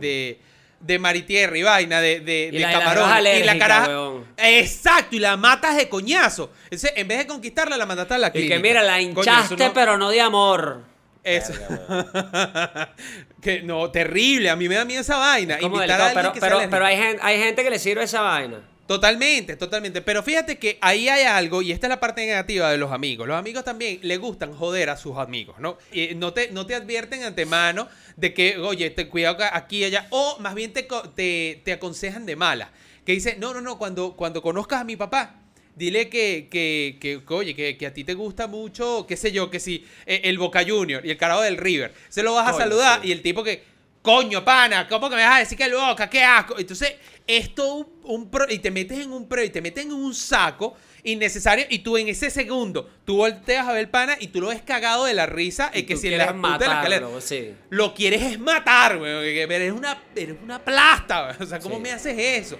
de 0.00 0.38
de 0.80 0.98
maritierra 0.98 1.56
y 1.58 1.62
vaina, 1.62 2.00
de, 2.00 2.20
de, 2.20 2.48
Y 2.52 2.56
de 2.56 2.58
la 2.60 2.68
de 2.68 2.72
la 2.74 2.78
camarón. 2.80 3.26
y 3.38 3.42
la 3.44 3.58
caraja. 3.58 3.88
weón. 3.88 4.26
Exacto, 4.36 5.14
y 5.16 5.18
la 5.18 5.36
matas 5.36 5.76
de 5.76 5.88
coñazo. 5.88 6.50
Entonces, 6.64 6.92
en 6.96 7.06
vez 7.06 7.18
de 7.18 7.26
conquistarla, 7.26 7.76
la 7.76 7.86
mandaste 7.86 8.14
a 8.14 8.18
la 8.18 8.28
Y 8.28 8.30
clínica. 8.32 8.54
que 8.56 8.62
mira, 8.62 8.82
la 8.82 8.94
Coño, 8.94 9.08
hinchaste, 9.10 9.56
no- 9.68 9.72
pero 9.74 9.98
no 9.98 10.10
de 10.10 10.20
amor. 10.20 10.82
Eso. 11.22 11.52
que 13.42 13.62
no, 13.62 13.90
terrible. 13.90 14.48
A 14.50 14.56
mí 14.56 14.68
me 14.68 14.74
da 14.74 14.84
miedo 14.84 15.00
esa 15.02 15.16
vaina. 15.18 15.58
Como 15.58 15.76
Invitar 15.76 16.00
a 16.00 16.06
alguien 16.08 16.22
pero, 16.22 16.32
que 16.32 16.40
pero, 16.40 16.60
pero 16.70 16.86
hay, 16.86 16.96
gente, 16.96 17.20
hay 17.22 17.38
gente 17.38 17.62
que 17.62 17.70
le 17.70 17.78
sirve 17.78 18.04
esa 18.04 18.22
vaina. 18.22 18.60
Totalmente, 18.90 19.54
totalmente. 19.54 20.02
Pero 20.02 20.20
fíjate 20.20 20.58
que 20.58 20.76
ahí 20.80 21.08
hay 21.08 21.22
algo, 21.22 21.62
y 21.62 21.70
esta 21.70 21.86
es 21.86 21.90
la 21.90 22.00
parte 22.00 22.26
negativa 22.26 22.72
de 22.72 22.76
los 22.76 22.90
amigos. 22.90 23.28
Los 23.28 23.38
amigos 23.38 23.62
también 23.62 24.00
le 24.02 24.16
gustan 24.16 24.52
joder 24.52 24.90
a 24.90 24.96
sus 24.96 25.16
amigos, 25.16 25.60
¿no? 25.60 25.78
Y 25.92 26.16
no 26.16 26.32
te, 26.32 26.50
no 26.50 26.66
te 26.66 26.74
advierten 26.74 27.22
antemano 27.22 27.86
de 28.16 28.34
que, 28.34 28.58
oye, 28.58 28.90
te 28.90 29.06
cuidado 29.06 29.44
aquí 29.52 29.76
y 29.76 29.84
allá, 29.84 30.08
o 30.10 30.40
más 30.40 30.56
bien 30.56 30.72
te, 30.72 30.88
te, 31.14 31.62
te 31.64 31.72
aconsejan 31.72 32.26
de 32.26 32.34
mala. 32.34 32.72
Que 33.06 33.12
dice, 33.12 33.36
no, 33.38 33.54
no, 33.54 33.60
no, 33.60 33.78
cuando, 33.78 34.16
cuando 34.16 34.42
conozcas 34.42 34.80
a 34.80 34.84
mi 34.84 34.96
papá, 34.96 35.36
dile 35.76 36.08
que, 36.08 36.48
que, 36.50 36.98
que, 37.00 37.22
que, 37.24 37.34
oye, 37.34 37.54
que, 37.54 37.76
que 37.76 37.86
a 37.86 37.94
ti 37.94 38.02
te 38.02 38.14
gusta 38.14 38.48
mucho, 38.48 39.06
qué 39.06 39.16
sé 39.16 39.30
yo, 39.30 39.50
que 39.50 39.60
si 39.60 39.86
eh, 40.04 40.22
el 40.24 40.36
Boca 40.36 40.64
Junior 40.66 41.06
y 41.06 41.10
el 41.10 41.16
carajo 41.16 41.42
del 41.42 41.58
River, 41.58 41.94
se 42.08 42.24
lo 42.24 42.34
vas 42.34 42.48
a 42.52 42.58
saludar 42.58 43.02
sí. 43.02 43.06
y 43.10 43.12
el 43.12 43.22
tipo 43.22 43.44
que, 43.44 43.62
coño, 44.02 44.44
pana, 44.44 44.88
¿cómo 44.88 45.08
que 45.08 45.14
me 45.14 45.22
vas 45.22 45.36
a 45.36 45.38
decir 45.38 45.56
que 45.56 45.64
el 45.64 45.74
Boca? 45.74 46.10
¡Qué 46.10 46.24
asco! 46.24 46.58
Entonces, 46.58 46.94
esto 47.38 47.74
un, 47.74 47.86
un 48.04 48.30
pro- 48.30 48.50
y 48.50 48.58
te 48.58 48.70
metes 48.70 48.98
en 48.98 49.12
un 49.12 49.28
pro 49.28 49.42
y 49.42 49.50
te 49.50 49.60
metes 49.62 49.84
en 49.84 49.92
un 49.92 50.14
saco 50.14 50.74
innecesario 51.02 51.64
y 51.70 51.78
tú 51.80 51.96
en 51.96 52.08
ese 52.08 52.28
segundo, 52.30 52.88
tú 53.04 53.16
volteas 53.16 53.66
a 53.66 53.72
ver 53.72 53.80
el 53.80 53.88
pana 53.88 54.16
y 54.20 54.28
tú 54.28 54.40
lo 54.40 54.48
ves 54.48 54.60
cagado 54.62 55.04
de 55.06 55.14
la 55.14 55.26
risa 55.26 55.70
y 55.74 55.84
que 55.84 55.94
Tú 55.94 56.00
si 56.00 56.08
en 56.08 56.18
la 56.18 56.24
escalera 56.26 57.08
sí. 57.20 57.54
lo 57.70 57.94
quieres 57.94 58.22
es 58.22 58.38
matar, 58.38 58.98
güey. 58.98 59.32
que 59.34 59.42
Eres 59.42 59.72
una, 59.72 60.02
eres 60.14 60.36
una 60.42 60.62
plasta, 60.62 61.24
güey. 61.24 61.36
O 61.40 61.46
sea, 61.46 61.58
¿cómo 61.60 61.76
Sí. 61.76 61.80
me 61.82 61.92
haces 61.92 62.18
eso? 62.18 62.58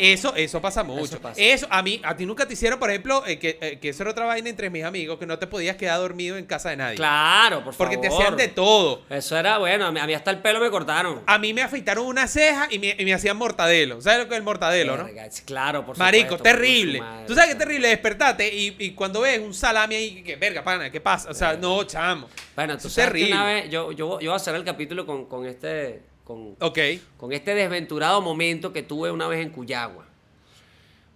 Eso, 0.00 0.34
eso 0.34 0.60
pasa 0.60 0.82
mucho. 0.82 1.04
Eso, 1.04 1.20
pasa. 1.20 1.40
a 1.78 1.82
mí, 1.82 2.00
a 2.04 2.16
ti 2.16 2.26
nunca 2.26 2.46
te 2.46 2.54
hicieron, 2.54 2.78
por 2.78 2.90
ejemplo, 2.90 3.22
eh, 3.26 3.38
que, 3.38 3.58
eh, 3.60 3.78
que 3.80 3.90
eso 3.90 4.02
era 4.02 4.10
otra 4.12 4.24
vaina 4.26 4.48
entre 4.48 4.70
mis 4.70 4.84
amigos, 4.84 5.18
que 5.18 5.26
no 5.26 5.38
te 5.38 5.46
podías 5.46 5.76
quedar 5.76 5.98
dormido 5.98 6.36
en 6.36 6.46
casa 6.46 6.70
de 6.70 6.76
nadie. 6.76 6.96
Claro, 6.96 7.62
por 7.64 7.74
Porque 7.76 7.96
favor. 7.96 8.08
te 8.10 8.14
hacían 8.16 8.36
de 8.36 8.48
todo. 8.48 9.02
Eso 9.10 9.36
era 9.36 9.58
bueno, 9.58 9.86
a 9.86 9.92
mí, 9.92 10.00
a 10.00 10.06
mí 10.06 10.14
hasta 10.14 10.30
el 10.30 10.38
pelo 10.38 10.60
me 10.60 10.70
cortaron. 10.70 11.22
A 11.26 11.38
mí 11.38 11.52
me 11.52 11.62
afeitaron 11.62 12.06
una 12.06 12.26
ceja 12.26 12.68
y 12.70 12.78
me, 12.78 12.94
y 12.98 13.04
me 13.04 13.14
hacían 13.14 13.36
mortadelo. 13.36 14.00
¿Sabes 14.00 14.20
lo 14.20 14.28
que 14.28 14.34
es 14.34 14.38
el 14.38 14.44
mortadelo, 14.44 14.96
no? 14.96 15.06
Sí, 15.30 15.42
Claro, 15.44 15.84
por 15.84 15.96
Marico, 15.98 16.36
supuesto, 16.36 16.42
terrible. 16.44 16.98
por 16.98 17.06
su 17.06 17.12
madre, 17.12 17.26
Tú 17.26 17.34
sabes 17.34 17.50
es 17.50 17.56
sea. 17.56 17.66
terrible 17.66 17.88
despertarte 17.88 18.54
y, 18.54 18.76
y 18.78 18.90
cuando 18.92 19.20
ves 19.20 19.38
un 19.40 19.52
salami 19.54 19.94
ahí, 19.94 20.22
que 20.22 20.36
verga, 20.36 20.62
pana, 20.64 20.90
¿qué 20.90 21.00
pasa? 21.00 21.30
O 21.30 21.34
sea, 21.34 21.54
no, 21.56 21.84
chamo. 21.84 22.28
Bueno, 22.56 22.78
tú 22.78 22.88
es 22.88 22.92
sabes 22.94 23.08
que 23.08 23.12
terrible. 23.18 23.34
una 23.34 23.44
vez, 23.44 23.70
yo, 23.70 23.92
yo, 23.92 24.20
yo 24.20 24.30
voy 24.30 24.36
a 24.36 24.38
cerrar 24.38 24.60
el 24.60 24.64
capítulo 24.66 25.04
con, 25.06 25.26
con 25.26 25.46
este, 25.46 26.00
con, 26.30 26.56
Ok. 26.60 26.78
con 27.16 27.32
este 27.32 27.54
desventurado 27.56 28.22
momento 28.22 28.72
que 28.72 28.84
tuve 28.84 29.10
una 29.10 29.26
vez 29.26 29.40
en 29.40 29.50
Cuyagua. 29.50 30.06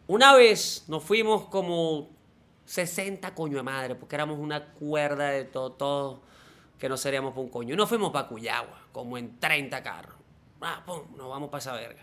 Una 0.09 0.35
vez 0.35 0.85
nos 0.89 1.05
fuimos 1.05 1.45
como 1.45 2.11
60 2.65 3.33
coño 3.35 3.59
de 3.59 3.63
madre, 3.63 3.95
porque 3.95 4.17
éramos 4.17 4.41
una 4.41 4.73
cuerda 4.73 5.29
de 5.29 5.45
todo, 5.45 5.71
todo 5.73 6.21
que 6.81 6.89
no 6.89 6.97
seríamos 6.97 7.31
para 7.33 7.43
un 7.43 7.49
coño. 7.49 7.75
Y 7.75 7.77
nos 7.77 7.89
fuimos 7.89 8.11
para 8.11 8.27
Cuyagua, 8.27 8.81
como 8.91 9.17
en 9.17 9.39
30 9.39 9.83
carros. 9.85 10.17
Ah, 10.61 10.83
pum, 10.85 11.03
nos 11.17 11.29
vamos 11.29 11.49
para 11.49 11.61
esa 11.61 11.75
verga. 11.75 12.03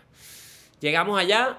Llegamos 0.80 1.18
allá, 1.18 1.58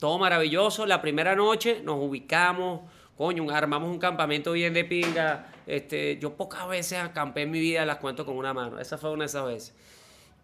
todo 0.00 0.18
maravilloso. 0.18 0.86
La 0.86 1.02
primera 1.02 1.36
noche 1.36 1.82
nos 1.84 1.96
ubicamos, 1.98 2.80
coño, 3.18 3.48
armamos 3.50 3.90
un 3.90 3.98
campamento 3.98 4.52
bien 4.52 4.72
de 4.72 4.84
pinga. 4.84 5.52
Este, 5.66 6.18
yo 6.18 6.36
pocas 6.36 6.66
veces 6.68 7.00
acampé 7.00 7.42
en 7.42 7.50
mi 7.50 7.60
vida, 7.60 7.84
las 7.84 7.98
cuento 7.98 8.24
con 8.24 8.36
una 8.36 8.54
mano. 8.54 8.78
Esa 8.78 8.96
fue 8.96 9.10
una 9.10 9.24
de 9.24 9.26
esas 9.26 9.44
veces. 9.44 9.74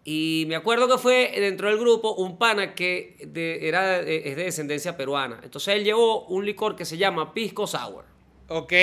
Y 0.05 0.43
me 0.49 0.55
acuerdo 0.57 0.87
que 0.89 0.97
fue 0.97 1.31
dentro 1.39 1.69
del 1.69 1.77
grupo 1.79 2.13
un 2.15 2.37
pana 2.37 2.75
que 2.75 3.15
de- 3.25 3.67
era, 3.67 3.99
eh, 4.01 4.29
es 4.29 4.35
de 4.35 4.43
descendencia 4.43 4.97
peruana. 4.97 5.39
Entonces 5.43 5.75
él 5.75 5.83
llevó 5.85 6.25
un 6.25 6.45
licor 6.45 6.75
que 6.75 6.83
se 6.83 6.97
llama 6.97 7.33
Pisco 7.33 7.65
Sour. 7.67 8.03
Ok. 8.49 8.73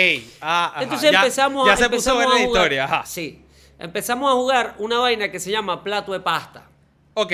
Ah, 0.40 0.72
ajá. 0.74 0.82
Entonces 0.82 1.12
Ya- 1.12 1.18
empezamos 1.18 1.66
ya 1.66 1.74
a 1.74 1.76
se 1.76 1.84
empezamos 1.84 2.04
puso 2.04 2.14
buena 2.14 2.30
a 2.30 2.38
la 2.40 2.46
jugar- 2.46 2.62
historia. 2.62 2.84
Ajá. 2.84 3.04
Sí. 3.06 3.44
Empezamos 3.78 4.30
a 4.30 4.34
jugar 4.34 4.74
una 4.78 4.98
vaina 4.98 5.30
que 5.30 5.38
se 5.40 5.50
llama 5.50 5.84
plato 5.84 6.12
de 6.12 6.20
pasta. 6.20 6.68
Ok. 7.14 7.32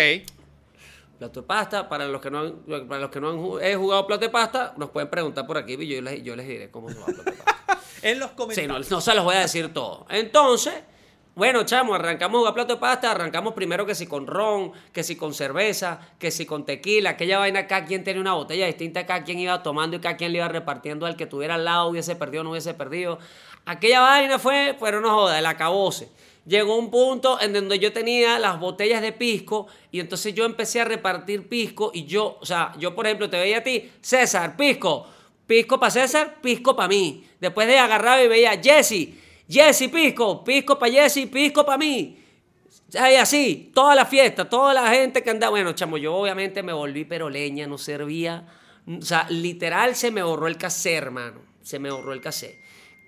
Plato 1.18 1.40
de 1.40 1.46
pasta, 1.46 1.88
para 1.88 2.06
los 2.08 2.20
que 2.20 2.30
no 2.30 2.40
han, 2.40 2.52
para 2.88 3.00
los 3.02 3.10
que 3.10 3.20
no 3.20 3.30
han 3.58 3.64
he 3.64 3.74
jugado 3.76 4.06
plato 4.06 4.20
de 4.22 4.28
pasta, 4.30 4.74
nos 4.76 4.90
pueden 4.90 5.08
preguntar 5.08 5.46
por 5.46 5.56
aquí 5.56 5.74
y 5.74 5.86
yo 5.86 6.02
les, 6.02 6.22
yo 6.22 6.36
les 6.36 6.46
diré 6.46 6.70
cómo 6.70 6.88
se 6.88 6.96
juega 6.96 7.22
plato 7.22 7.30
de 7.30 7.36
pasta. 7.36 7.80
En 8.02 8.18
los 8.20 8.30
Sí, 8.30 8.36
comentarios. 8.36 8.90
no, 8.90 8.96
no 8.96 9.00
se 9.00 9.14
los 9.14 9.24
voy 9.24 9.36
a 9.36 9.40
decir 9.40 9.72
todo. 9.72 10.06
Entonces, 10.10 10.74
bueno, 11.36 11.64
chamo, 11.66 11.94
arrancamos 11.94 12.48
a 12.48 12.54
plato 12.54 12.76
de 12.76 12.80
pasta, 12.80 13.10
arrancamos 13.10 13.52
primero 13.52 13.84
que 13.84 13.94
si 13.94 14.06
con 14.06 14.26
ron, 14.26 14.72
que 14.90 15.02
si 15.04 15.16
con 15.16 15.34
cerveza, 15.34 16.00
que 16.18 16.30
si 16.30 16.46
con 16.46 16.64
tequila, 16.64 17.10
aquella 17.10 17.38
vaina, 17.38 17.66
cada 17.66 17.84
quien 17.84 18.04
tenía 18.04 18.22
una 18.22 18.32
botella 18.32 18.64
distinta, 18.64 19.04
cada 19.04 19.22
quien 19.22 19.38
iba 19.40 19.62
tomando 19.62 19.98
y 19.98 20.00
cada 20.00 20.16
quien 20.16 20.32
le 20.32 20.38
iba 20.38 20.48
repartiendo 20.48 21.04
al 21.04 21.14
que 21.14 21.26
tuviera 21.26 21.56
al 21.56 21.66
lado, 21.66 21.88
hubiese 21.88 22.16
perdido 22.16 22.42
no 22.42 22.52
hubiese 22.52 22.72
perdido. 22.72 23.18
Aquella 23.66 24.00
vaina 24.00 24.38
fue, 24.38 24.78
pero 24.80 25.02
no 25.02 25.10
joda, 25.10 25.38
el 25.38 25.44
acabose. 25.44 26.08
Llegó 26.46 26.78
un 26.78 26.90
punto 26.90 27.38
en 27.38 27.52
donde 27.52 27.78
yo 27.78 27.92
tenía 27.92 28.38
las 28.38 28.58
botellas 28.58 29.02
de 29.02 29.12
pisco 29.12 29.66
y 29.90 30.00
entonces 30.00 30.34
yo 30.34 30.46
empecé 30.46 30.80
a 30.80 30.86
repartir 30.86 31.50
pisco 31.50 31.90
y 31.92 32.06
yo, 32.06 32.38
o 32.40 32.46
sea, 32.46 32.72
yo 32.78 32.94
por 32.94 33.04
ejemplo 33.04 33.28
te 33.28 33.38
veía 33.38 33.58
a 33.58 33.62
ti, 33.62 33.92
César, 34.00 34.56
pisco, 34.56 35.06
pisco 35.46 35.78
para 35.78 35.90
César, 35.90 36.36
pisco 36.40 36.74
para 36.74 36.88
mí. 36.88 37.26
Después 37.40 37.68
de 37.68 37.78
agarrar 37.78 38.24
y 38.24 38.28
veía, 38.28 38.58
Jesse, 38.58 39.25
Jesse, 39.48 39.88
pisco, 39.88 40.42
pisco 40.42 40.78
para 40.78 40.92
Jesse, 40.92 41.26
pisco 41.26 41.64
para 41.64 41.78
mí. 41.78 42.18
Y 42.92 42.98
así, 42.98 43.70
toda 43.74 43.94
la 43.94 44.06
fiesta, 44.06 44.48
toda 44.48 44.72
la 44.72 44.88
gente 44.88 45.22
que 45.22 45.30
andaba. 45.30 45.50
Bueno, 45.50 45.72
chamo, 45.72 45.98
yo 45.98 46.14
obviamente 46.14 46.62
me 46.62 46.72
volví 46.72 47.04
pero 47.04 47.28
leña, 47.28 47.66
no 47.66 47.78
servía. 47.78 48.46
O 48.86 49.02
sea, 49.02 49.26
literal 49.28 49.96
se 49.96 50.10
me 50.10 50.22
borró 50.22 50.46
el 50.46 50.56
casé, 50.56 50.94
hermano. 50.94 51.40
Se 51.62 51.78
me 51.78 51.90
borró 51.90 52.12
el 52.12 52.20
casé. 52.20 52.60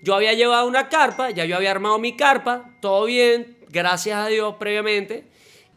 Yo 0.02 0.14
había 0.14 0.32
llevado 0.32 0.66
una 0.66 0.88
carpa, 0.88 1.30
ya 1.30 1.44
yo 1.44 1.56
había 1.56 1.70
armado 1.70 1.98
mi 1.98 2.16
carpa, 2.16 2.76
todo 2.80 3.06
bien, 3.06 3.58
gracias 3.68 4.16
a 4.16 4.26
Dios 4.28 4.54
previamente. 4.58 5.26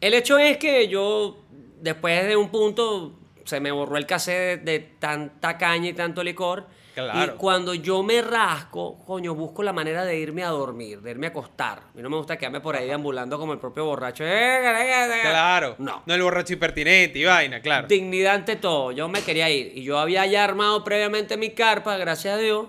El 0.00 0.14
hecho 0.14 0.38
es 0.38 0.58
que 0.58 0.86
yo, 0.88 1.44
después 1.80 2.26
de 2.26 2.36
un 2.36 2.50
punto, 2.50 3.18
se 3.44 3.58
me 3.60 3.72
borró 3.72 3.96
el 3.96 4.06
casé 4.06 4.32
de, 4.32 4.56
de 4.58 4.78
tanta 4.80 5.58
caña 5.58 5.88
y 5.88 5.92
tanto 5.92 6.22
licor. 6.22 6.66
Claro. 6.94 7.34
Y 7.34 7.36
cuando 7.36 7.74
yo 7.74 8.02
me 8.02 8.20
rasco, 8.20 8.98
coño, 9.06 9.34
busco 9.34 9.62
la 9.62 9.72
manera 9.72 10.04
de 10.04 10.18
irme 10.18 10.44
a 10.44 10.48
dormir, 10.48 11.00
de 11.00 11.10
irme 11.10 11.28
a 11.28 11.30
acostar. 11.30 11.78
A 11.78 11.92
mí 11.94 12.02
no 12.02 12.10
me 12.10 12.16
gusta 12.16 12.36
quedarme 12.36 12.60
por 12.60 12.76
ahí 12.76 12.86
deambulando 12.86 13.38
como 13.38 13.52
el 13.52 13.58
propio 13.58 13.84
borracho. 13.86 14.24
Claro. 14.24 15.76
No. 15.78 16.02
No 16.04 16.14
el 16.14 16.22
borracho 16.22 16.52
impertinente 16.52 17.18
y 17.18 17.24
vaina, 17.24 17.60
claro. 17.60 17.88
Dignidad 17.88 18.34
ante 18.34 18.56
todo. 18.56 18.92
Yo 18.92 19.08
me 19.08 19.22
quería 19.22 19.48
ir. 19.48 19.72
Y 19.76 19.82
yo 19.84 19.98
había 19.98 20.26
ya 20.26 20.44
armado 20.44 20.84
previamente 20.84 21.36
mi 21.36 21.50
carpa, 21.50 21.96
gracias 21.96 22.34
a 22.34 22.38
Dios. 22.38 22.66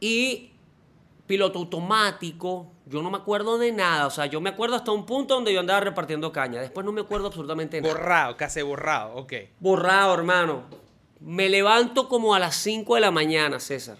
Y 0.00 0.52
piloto 1.26 1.60
automático. 1.60 2.66
Yo 2.86 3.00
no 3.00 3.10
me 3.10 3.18
acuerdo 3.18 3.58
de 3.58 3.72
nada. 3.72 4.06
O 4.06 4.10
sea, 4.10 4.26
yo 4.26 4.40
me 4.40 4.50
acuerdo 4.50 4.74
hasta 4.76 4.90
un 4.90 5.06
punto 5.06 5.34
donde 5.34 5.52
yo 5.52 5.60
andaba 5.60 5.80
repartiendo 5.80 6.32
caña. 6.32 6.60
Después 6.60 6.84
no 6.84 6.92
me 6.92 7.02
acuerdo 7.02 7.28
absolutamente 7.28 7.80
nada. 7.80 7.94
Borrado, 7.94 8.36
casi 8.36 8.60
borrado, 8.62 9.14
ok. 9.14 9.32
Borrado, 9.60 10.14
hermano. 10.14 10.64
Me 11.24 11.48
levanto 11.48 12.08
como 12.08 12.34
a 12.34 12.38
las 12.38 12.56
5 12.56 12.94
de 12.96 13.00
la 13.00 13.10
mañana, 13.10 13.60
César. 13.60 13.96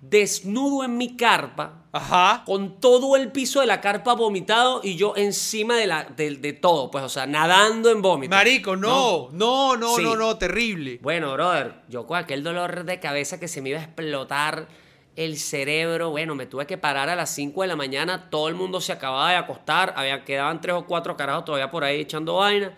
Desnudo 0.00 0.82
en 0.82 0.96
mi 0.96 1.16
carpa, 1.16 1.84
Ajá. 1.92 2.42
con 2.44 2.80
todo 2.80 3.14
el 3.14 3.30
piso 3.30 3.60
de 3.60 3.66
la 3.66 3.80
carpa 3.80 4.14
vomitado 4.14 4.80
y 4.82 4.96
yo 4.96 5.14
encima 5.16 5.76
de, 5.76 5.86
la, 5.86 6.02
de, 6.04 6.34
de 6.36 6.52
todo, 6.52 6.90
pues, 6.90 7.04
o 7.04 7.08
sea, 7.08 7.26
nadando 7.26 7.88
en 7.88 8.02
vómito. 8.02 8.34
Marico, 8.34 8.74
no, 8.74 9.28
no, 9.30 9.76
no, 9.76 9.94
Sí. 9.96 10.02
no, 10.02 10.16
no, 10.16 10.36
terrible. 10.38 10.98
Bueno, 11.02 11.32
brother, 11.34 11.74
yo 11.88 12.04
con 12.04 12.18
aquel 12.18 12.42
dolor 12.42 12.84
de 12.84 12.98
cabeza 12.98 13.38
que 13.38 13.46
se 13.46 13.62
me 13.62 13.68
iba 13.68 13.78
a 13.78 13.84
explotar 13.84 14.66
el 15.14 15.36
cerebro, 15.38 16.10
bueno, 16.10 16.34
me 16.34 16.46
tuve 16.46 16.66
que 16.66 16.78
parar 16.78 17.08
a 17.08 17.14
las 17.14 17.30
5 17.30 17.62
de 17.62 17.68
la 17.68 17.76
mañana, 17.76 18.28
todo 18.28 18.48
el 18.48 18.56
mundo 18.56 18.80
se 18.80 18.90
acababa 18.92 19.30
de 19.30 19.36
acostar, 19.36 19.94
había, 19.96 20.24
quedaban 20.24 20.60
tres 20.60 20.74
o 20.74 20.84
cuatro 20.86 21.16
carajos 21.16 21.44
todavía 21.44 21.70
por 21.70 21.84
ahí 21.84 22.00
echando 22.00 22.34
vaina. 22.36 22.76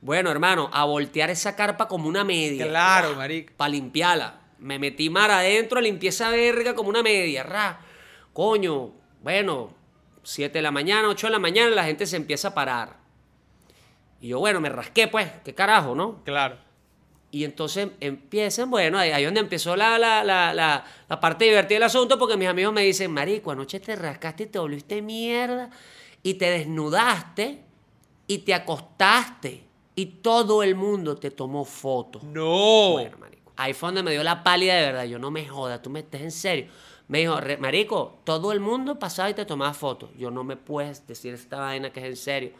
Bueno, 0.00 0.30
hermano, 0.30 0.70
a 0.72 0.84
voltear 0.84 1.30
esa 1.30 1.56
carpa 1.56 1.88
como 1.88 2.08
una 2.08 2.24
media. 2.24 2.66
Claro, 2.66 3.14
marico. 3.16 3.52
Para 3.56 3.70
limpiarla. 3.70 4.40
Me 4.58 4.78
metí 4.78 5.10
mar 5.10 5.30
adentro, 5.30 5.80
limpié 5.80 6.10
esa 6.10 6.30
verga 6.30 6.74
como 6.74 6.88
una 6.88 7.02
media, 7.02 7.42
ra. 7.42 7.80
Coño, 8.32 8.92
bueno, 9.22 9.72
7 10.22 10.58
de 10.58 10.62
la 10.62 10.70
mañana, 10.70 11.08
8 11.08 11.28
de 11.28 11.30
la 11.32 11.38
mañana, 11.38 11.70
la 11.74 11.84
gente 11.84 12.06
se 12.06 12.16
empieza 12.16 12.48
a 12.48 12.54
parar. 12.54 12.96
Y 14.20 14.28
yo, 14.28 14.40
bueno, 14.40 14.60
me 14.60 14.68
rasqué, 14.68 15.08
pues, 15.08 15.30
qué 15.44 15.54
carajo, 15.54 15.94
¿no? 15.94 16.22
Claro. 16.24 16.56
Y 17.30 17.44
entonces 17.44 17.88
empiezan, 18.00 18.70
bueno, 18.70 18.98
ahí, 18.98 19.10
ahí 19.10 19.24
donde 19.24 19.40
empezó 19.40 19.76
la, 19.76 19.98
la, 19.98 20.24
la, 20.24 20.54
la, 20.54 20.84
la 21.08 21.20
parte 21.20 21.44
divertida 21.44 21.76
del 21.76 21.82
asunto, 21.84 22.18
porque 22.18 22.36
mis 22.36 22.48
amigos 22.48 22.72
me 22.72 22.82
dicen, 22.82 23.12
Marico, 23.12 23.50
anoche 23.50 23.80
te 23.80 23.94
rascaste 23.94 24.44
y 24.44 24.46
te 24.46 24.58
volviste 24.58 25.02
mierda, 25.02 25.70
y 26.22 26.34
te 26.34 26.50
desnudaste, 26.50 27.62
y 28.26 28.38
te 28.38 28.54
acostaste, 28.54 29.67
y 29.98 30.06
todo 30.06 30.62
el 30.62 30.74
mundo 30.76 31.16
te 31.16 31.30
tomó 31.30 31.64
fotos. 31.64 32.22
No. 32.22 32.92
Bueno, 32.92 33.18
marico. 33.18 33.52
Ahí 33.56 33.72
fue 33.72 33.88
donde 33.88 34.02
me 34.04 34.12
dio 34.12 34.22
la 34.22 34.44
pálida 34.44 34.74
de 34.76 34.82
verdad. 34.82 35.04
Yo 35.04 35.18
no 35.18 35.30
me 35.32 35.44
joda, 35.46 35.82
tú 35.82 35.90
me 35.90 36.00
estés 36.00 36.20
en 36.22 36.30
serio. 36.30 36.66
Me 37.08 37.18
dijo, 37.18 37.40
"Re- 37.40 37.56
marico, 37.56 38.18
todo 38.22 38.52
el 38.52 38.60
mundo 38.60 38.98
pasaba 38.98 39.28
y 39.30 39.34
te 39.34 39.44
tomaba 39.44 39.74
fotos. 39.74 40.10
Yo 40.16 40.30
no 40.30 40.44
me 40.44 40.56
puedes 40.56 41.06
decir 41.06 41.34
esta 41.34 41.58
vaina 41.58 41.90
que 41.90 42.00
es 42.00 42.06
en 42.06 42.16
serio. 42.16 42.50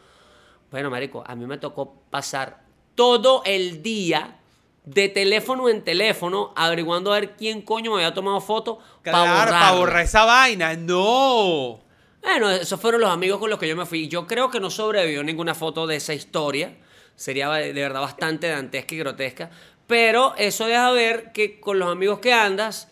Bueno, 0.71 0.89
marico, 0.89 1.23
a 1.25 1.35
mí 1.35 1.45
me 1.45 1.57
tocó 1.57 1.93
pasar 2.09 2.63
todo 2.95 3.41
el 3.45 3.81
día 3.81 4.35
de 4.83 5.07
teléfono 5.07 5.69
en 5.69 5.83
teléfono 5.83 6.51
averiguando 6.57 7.13
a 7.13 7.19
ver 7.19 7.35
quién 7.37 7.61
coño 7.61 7.91
me 7.91 7.97
había 8.03 8.13
tomado 8.13 8.41
fotos 8.41 8.79
para 9.03 9.19
borrar. 9.19 9.49
para 9.49 9.71
borrar 9.73 10.03
esa 10.03 10.25
vaina. 10.25 10.75
No. 10.75 11.79
Bueno, 12.21 12.49
esos 12.49 12.79
fueron 12.81 12.99
los 13.01 13.09
amigos 13.11 13.39
con 13.39 13.49
los 13.49 13.57
que 13.59 13.67
yo 13.67 13.75
me 13.77 13.85
fui. 13.85 14.09
Yo 14.09 14.27
creo 14.27 14.49
que 14.49 14.59
no 14.59 14.69
sobrevivió 14.69 15.23
ninguna 15.23 15.55
foto 15.55 15.87
de 15.87 15.95
esa 15.95 16.13
historia. 16.13 16.75
Sería 17.19 17.49
de 17.51 17.73
verdad 17.73 17.99
bastante 17.99 18.47
dantesca 18.47 18.95
y 18.95 18.99
grotesca. 18.99 19.49
Pero 19.87 20.33
eso 20.37 20.67
deja 20.67 20.89
ver 20.91 21.31
que 21.33 21.59
con 21.59 21.79
los 21.79 21.91
amigos 21.91 22.19
que 22.19 22.31
andas, 22.31 22.87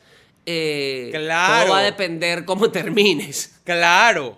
eh, 0.46 1.10
Claro. 1.14 1.64
todo 1.64 1.74
va 1.74 1.80
a 1.80 1.84
depender 1.84 2.44
cómo 2.44 2.70
termines. 2.72 3.60
Claro. 3.64 4.38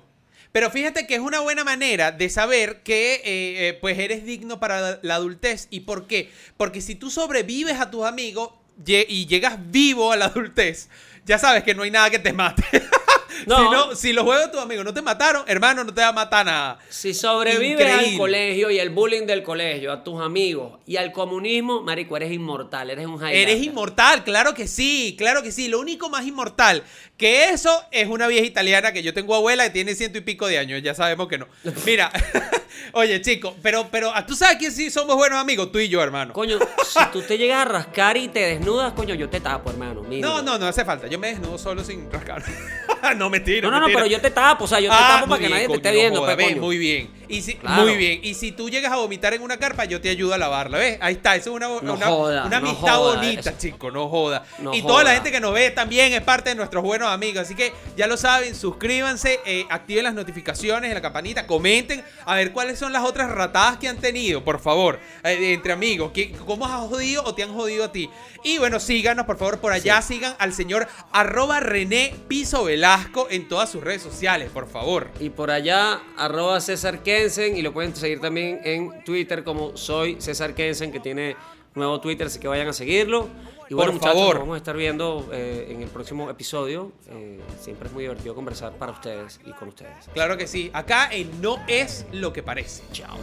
Pero 0.51 0.69
fíjate 0.69 1.07
que 1.07 1.15
es 1.15 1.19
una 1.21 1.39
buena 1.39 1.63
manera 1.63 2.11
de 2.11 2.29
saber 2.29 2.81
que 2.83 3.15
eh, 3.15 3.21
eh, 3.69 3.77
pues 3.81 3.97
eres 3.97 4.25
digno 4.25 4.59
para 4.59 4.99
la- 5.01 5.15
adultez. 5.15 5.67
¿Y 5.71 5.79
por 5.81 6.05
qué? 6.05 6.29
Porque 6.57 6.81
si 6.81 6.93
tú 6.93 7.09
sobrevives 7.09 7.79
a 7.79 7.89
tus 7.89 8.05
amigos 8.05 8.51
y 8.85 9.25
llegas 9.25 9.57
vivo 9.71 10.11
a 10.11 10.15
la 10.17 10.25
adultez, 10.25 10.89
ya 11.25 11.37
sabes 11.39 11.63
que 11.63 11.73
no 11.73 11.81
hay 11.83 11.91
nada 11.91 12.09
que 12.11 12.19
te 12.19 12.31
mate. 12.33 12.63
No. 13.45 13.57
si, 13.57 13.63
no, 13.63 13.95
si 13.95 14.13
los 14.13 14.23
juegos 14.23 14.45
de 14.45 14.51
tus 14.51 14.61
amigos 14.61 14.85
no 14.85 14.93
te 14.93 15.01
mataron, 15.01 15.43
hermano, 15.47 15.83
no 15.83 15.93
te 15.93 16.01
va 16.01 16.09
a 16.09 16.13
matar 16.13 16.45
nada. 16.45 16.79
Si 16.89 17.13
sobrevives 17.13 17.91
al 17.91 18.17
colegio 18.17 18.69
y 18.71 18.79
el 18.79 18.89
bullying 18.89 19.25
del 19.25 19.43
colegio, 19.43 19.91
a 19.91 20.03
tus 20.03 20.21
amigos 20.21 20.79
y 20.85 20.97
al 20.97 21.11
comunismo, 21.11 21.81
marico, 21.81 22.17
eres 22.17 22.31
inmortal, 22.31 22.89
eres 22.89 23.05
un 23.05 23.15
highlight. 23.15 23.35
Eres 23.35 23.63
inmortal, 23.63 24.23
claro 24.23 24.53
que 24.53 24.67
sí, 24.67 25.15
claro 25.17 25.43
que 25.43 25.51
sí. 25.51 25.67
Lo 25.67 25.79
único 25.79 26.09
más 26.09 26.25
inmortal 26.25 26.83
que 27.17 27.49
eso 27.49 27.83
es 27.91 28.07
una 28.07 28.27
vieja 28.27 28.45
italiana 28.45 28.93
que 28.93 29.03
yo 29.03 29.13
tengo 29.13 29.35
abuela 29.35 29.65
que 29.65 29.71
tiene 29.71 29.93
ciento 29.95 30.17
y 30.17 30.21
pico 30.21 30.47
de 30.47 30.57
años. 30.57 30.81
Ya 30.81 30.95
sabemos 30.95 31.27
que 31.27 31.37
no. 31.37 31.47
Mira, 31.85 32.11
oye, 32.93 33.21
chico, 33.21 33.55
pero, 33.61 33.87
pero 33.91 34.11
tú 34.25 34.35
sabes 34.35 34.57
que 34.57 34.71
sí 34.71 34.89
somos 34.89 35.15
buenos 35.15 35.39
amigos, 35.39 35.71
tú 35.71 35.79
y 35.79 35.89
yo, 35.89 36.01
hermano. 36.01 36.33
Coño, 36.33 36.59
si 36.83 36.99
tú 37.11 37.21
te 37.21 37.37
llegas 37.37 37.61
a 37.61 37.65
rascar 37.65 38.17
y 38.17 38.29
te 38.29 38.39
desnudas, 38.39 38.93
coño, 38.93 39.15
yo 39.15 39.29
te 39.29 39.39
tapo, 39.39 39.69
hermano. 39.69 39.99
No, 40.17 40.41
no, 40.41 40.57
no 40.57 40.67
hace 40.67 40.85
falta. 40.85 41.07
Yo 41.07 41.19
me 41.19 41.27
desnudo 41.27 41.57
solo 41.57 41.83
sin 41.83 42.11
rascar. 42.11 42.43
no, 43.17 43.28
mentira. 43.29 43.61
No, 43.61 43.71
no, 43.71 43.79
no, 43.79 43.87
pero 43.87 44.05
yo 44.05 44.19
te 44.21 44.31
tapo, 44.31 44.65
o 44.65 44.67
sea, 44.67 44.79
yo 44.79 44.89
te 44.89 44.95
Ah, 44.97 45.15
tapo 45.19 45.29
para 45.29 45.41
que 45.41 45.49
nadie 45.49 45.67
te 45.67 45.73
esté 45.75 45.89
no 45.89 45.95
viendo, 45.95 46.19
joda, 46.21 46.35
pues. 46.35 46.57
Muy 46.57 46.77
bien. 46.77 47.19
Y 47.29 47.41
si, 47.43 47.53
Claro. 47.55 47.83
Muy 47.83 47.95
bien. 47.95 48.19
Y 48.23 48.33
si 48.33 48.51
tú 48.51 48.69
llegas 48.71 48.91
a 48.91 48.95
vomitar 48.95 49.35
en 49.35 49.43
una 49.43 49.57
carpa, 49.57 49.85
yo 49.85 50.01
te 50.01 50.09
ayudo 50.09 50.33
a 50.33 50.37
lavarla. 50.39 50.79
¿Ves? 50.79 50.97
Ahí 50.99 51.13
está. 51.13 51.35
Eso 51.35 51.51
es 51.51 51.55
una, 51.57 51.67
No 51.67 51.93
una, 51.93 52.07
joda, 52.07 52.45
una 52.45 52.59
no 52.59 52.67
amistad 52.69 52.95
joda, 52.97 53.15
bonita, 53.17 53.49
eso. 53.51 53.59
chico. 53.59 53.91
No 53.91 54.09
joda. 54.09 54.43
No 54.57 54.73
y 54.73 54.81
toda 54.81 55.03
la 55.03 55.13
gente 55.13 55.31
que 55.31 55.39
nos 55.39 55.53
ve 55.53 55.69
también 55.69 56.11
es 56.13 56.21
parte 56.21 56.49
de 56.49 56.55
nuestros 56.55 56.83
buenos 56.83 57.07
amigos. 57.09 57.43
Así 57.43 57.53
que 57.53 57.71
ya 57.95 58.07
lo 58.07 58.17
saben, 58.17 58.55
suscríbanse, 58.55 59.39
eh, 59.45 59.65
activen 59.69 60.05
las 60.05 60.13
notificaciones 60.15 60.87
en 60.89 60.95
la 60.95 61.01
campanita, 61.01 61.45
comenten 61.45 62.03
a 62.25 62.35
ver 62.35 62.51
cuáles 62.51 62.79
son 62.79 62.93
las 62.93 63.03
otras 63.03 63.29
ratadas 63.29 63.77
que 63.77 63.87
han 63.87 63.97
tenido, 63.97 64.43
por 64.43 64.59
favor, 64.59 64.99
eh, 65.23 65.53
entre 65.53 65.73
amigos. 65.73 66.11
¿Qué- 66.13 66.31
¿Cómo 66.47 66.65
has 66.65 66.87
jodido 66.87 67.23
o 67.25 67.35
te 67.35 67.43
han 67.43 67.53
jodido 67.53 67.83
a 67.85 67.91
ti? 67.91 68.09
Y 68.43 68.57
bueno, 68.57 68.79
síganos, 68.79 69.25
por 69.25 69.37
favor, 69.37 69.59
por 69.59 69.71
allá. 69.73 70.01
Sigan 70.01 70.33
al 70.39 70.53
señor 70.53 70.87
arroba 71.11 71.59
René 71.59 72.15
Piso 72.27 72.63
Velasco 72.63 73.18
en 73.29 73.47
todas 73.47 73.69
sus 73.71 73.83
redes 73.83 74.01
sociales, 74.01 74.49
por 74.53 74.67
favor. 74.67 75.09
Y 75.19 75.29
por 75.29 75.51
allá, 75.51 76.01
arroba 76.17 76.61
César 76.61 77.01
Kensen, 77.03 77.57
y 77.57 77.61
lo 77.61 77.73
pueden 77.73 77.95
seguir 77.95 78.19
también 78.21 78.61
en 78.63 79.03
Twitter 79.03 79.43
como 79.43 79.75
soy 79.75 80.21
César 80.21 80.53
Kensen, 80.53 80.91
que 80.91 80.99
tiene 80.99 81.35
nuevo 81.75 81.99
Twitter, 81.99 82.27
así 82.27 82.39
que 82.39 82.47
vayan 82.47 82.67
a 82.67 82.73
seguirlo. 82.73 83.27
Y 83.69 83.75
bueno, 83.75 83.91
Por 83.91 84.01
muchachos, 84.01 84.19
favor. 84.19 84.35
nos 84.35 84.41
vamos 84.43 84.55
a 84.55 84.57
estar 84.57 84.75
viendo 84.75 85.29
eh, 85.31 85.67
en 85.69 85.81
el 85.83 85.89
próximo 85.89 86.29
episodio. 86.29 86.91
Eh, 87.09 87.39
siempre 87.59 87.87
es 87.87 87.93
muy 87.93 88.03
divertido 88.03 88.33
conversar 88.33 88.73
para 88.73 88.91
ustedes 88.93 89.39
y 89.45 89.51
con 89.51 89.67
ustedes. 89.69 90.07
Claro 90.13 90.37
que 90.37 90.47
sí. 90.47 90.71
Acá 90.73 91.05
el 91.05 91.39
no 91.39 91.57
es 91.67 92.05
lo 92.11 92.33
que 92.33 92.41
parece. 92.41 92.81
Chao. 92.91 93.17